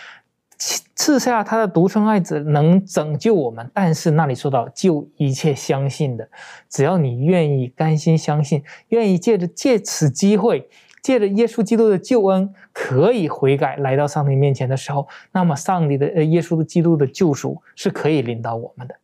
[0.95, 6.27] 赐下他的独生爱子能拯救我们，但是那里说到救一切相信的，
[6.71, 10.69] 只要你愿意甘心相信，愿意借着借此机会。
[11.05, 18.95] 借着耶稣基督的救恩，可以悔改，来到上帝面前的时候，那么上帝的呃，耶稣的基督的救赎是可以领导我们的。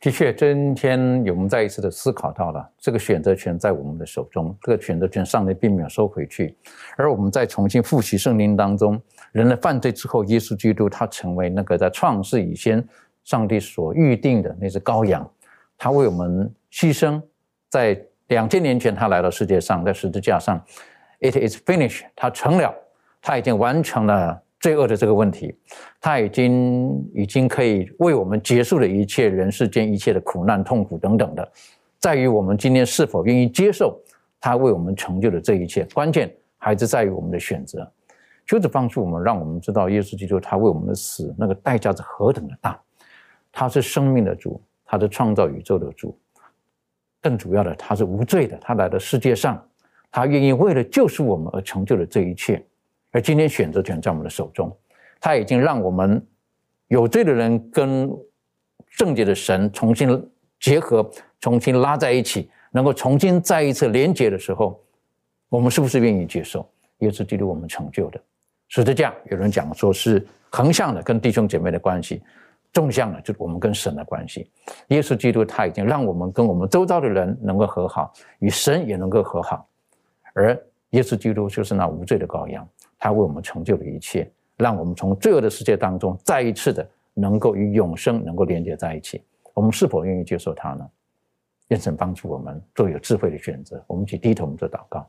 [0.00, 6.56] 的确，今天我们再一次的思考到了，这个选择权在我们的手中，这个选择权上帝并没有收回去。
[6.96, 9.00] 而我们在重新复习圣经当中，
[9.30, 12.84] 人类犯罪之后，耶稣基督他成为那个在创世以前
[13.22, 15.30] 上帝所预定的那只羔羊，
[15.78, 17.22] 他为我们牺牲，
[17.70, 18.04] 在。
[18.28, 20.58] 两千年前，他来到世界上，在十字架上
[21.20, 22.74] ，It is finished，他成了，
[23.20, 25.54] 他已经完成了罪恶的这个问题，
[26.00, 31.46] 他已经已经可以为我们结束了一切人世间一切的苦难、痛苦等等的，
[32.00, 34.00] 在于我们今天是否愿意接受
[34.40, 37.90] 他为我们成就的这一切，关键还是在于我们的选择。
[38.46, 42.78] 求主帮助我们，让我们知道耶稣基督他为我们的死那个代价是何等的大，
[43.52, 46.18] 他是生命的主，他是创造宇宙的主。
[47.24, 48.54] 更主要的，他是无罪的。
[48.60, 49.66] 他来到世界上，
[50.10, 52.62] 他愿意为了救赎我们而成就了这一切。
[53.12, 54.70] 而今天选择权在我们的手中，
[55.18, 56.22] 他已经让我们
[56.88, 58.14] 有罪的人跟
[58.90, 61.10] 圣洁的神重新结合，
[61.40, 64.78] 重新拉在一起，能够重新再一次连接的时候，
[65.48, 66.68] 我们是不是愿意接受
[66.98, 68.20] 耶稣基督我们成就的
[68.68, 69.14] 十字架？
[69.30, 72.22] 有人讲说是横向的，跟弟兄姐妹的关系。
[72.74, 74.50] 纵向的，就是我们跟神的关系。
[74.88, 79.66] 耶稣基督他已经让我们跟我们周遭的人能够和好，与神也能够和好。
[80.34, 80.60] 而
[80.90, 82.68] 耶稣基督就是那无罪的羔羊，
[82.98, 89.22] 他为我们成就了一切，让我们从罪恶的世界当中再一次的能够与永生能够连接在一起。
[89.54, 90.84] 我们是否愿意接受他呢？
[91.68, 93.82] 愿神帮助我们做有智慧的选择。
[93.86, 95.08] 我们去低头，我们做祷告。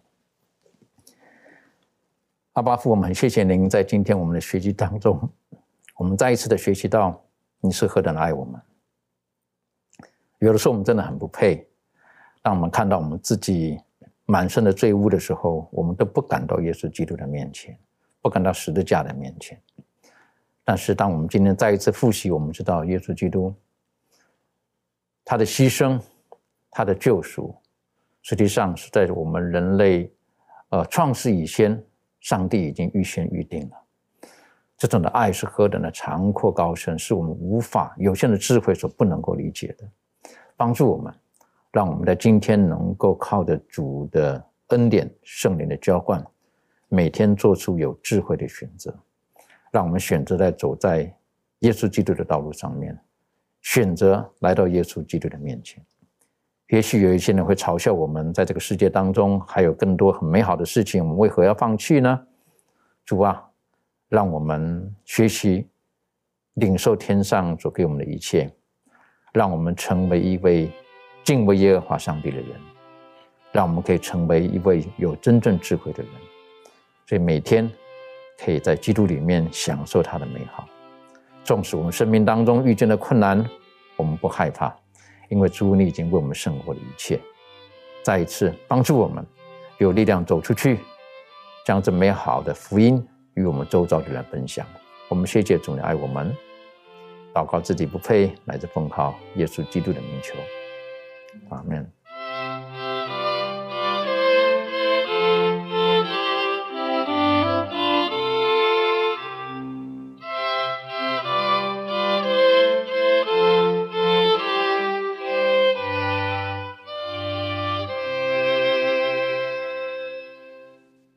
[2.53, 5.19] 阿巴父，我们很谢谢您在今天我们的学习当中，
[5.97, 7.19] 我们再一次的学习到。
[7.65, 8.61] 你是何等的爱我们？
[10.39, 11.67] 有的时候我们真的很不配。
[12.41, 13.79] 当我们看到我们自己
[14.25, 17.77] 满身的罪污的时候，我们都不敢到耶稣基督的面前，
[18.21, 19.59] 不敢到十字架的面前。
[20.63, 23.53] 但是，当我们今天再一次复习，我们知道耶稣基督
[25.23, 25.99] 他的牺牲、
[26.69, 27.55] 他的救赎，
[28.21, 30.11] 实际上是在我们人类
[30.69, 31.83] 呃创世以前，
[32.19, 33.84] 上帝已经预先预定了。
[34.77, 39.87] 这种的爱是何等的长阔高深，是我们无法有限的智慧所不能够理解的。
[40.57, 41.13] 帮助我们，
[41.71, 46.25] 让我们在今天能够靠着主的恩典、圣灵的浇灌，
[46.89, 48.93] 每天做出有智慧的选择。
[49.71, 51.13] 让我们选择在走在
[51.59, 52.97] 耶稣基督的道路上面，
[53.61, 55.83] 选择来到耶稣基督的面前。
[56.69, 62.27] 也许有一些人会嘲笑我们，在这个世界当中还有更多很美好的事情，我们为何要放弃呢？
[63.05, 63.45] 主啊！
[64.09, 65.67] 让我们学习
[66.55, 68.49] 领受天上所给我们的一切，
[69.33, 70.69] 让我们成为一位
[71.23, 72.49] 敬畏耶和华上帝的人，
[73.51, 76.11] 让我们可以成为一位有真正智慧的人。
[77.07, 77.69] 所以每天
[78.39, 80.67] 可以在基督里面享受他的美好。
[81.43, 83.43] 纵使我们生命当中遇见的困难，
[83.95, 84.75] 我们不害怕，
[85.29, 87.19] 因为主你已经为我们胜过了一切。
[88.03, 89.25] 再一次帮助我们
[89.79, 90.79] 有力量走出去，
[91.65, 93.05] 将这美好的福音。
[93.35, 94.65] 与我们周遭的人分享，
[95.07, 96.35] 我们谢谢主，你爱我们，
[97.33, 100.35] 祷告自己不配，乃至奉靠耶稣基督的名求，
[101.49, 101.94] 阿门。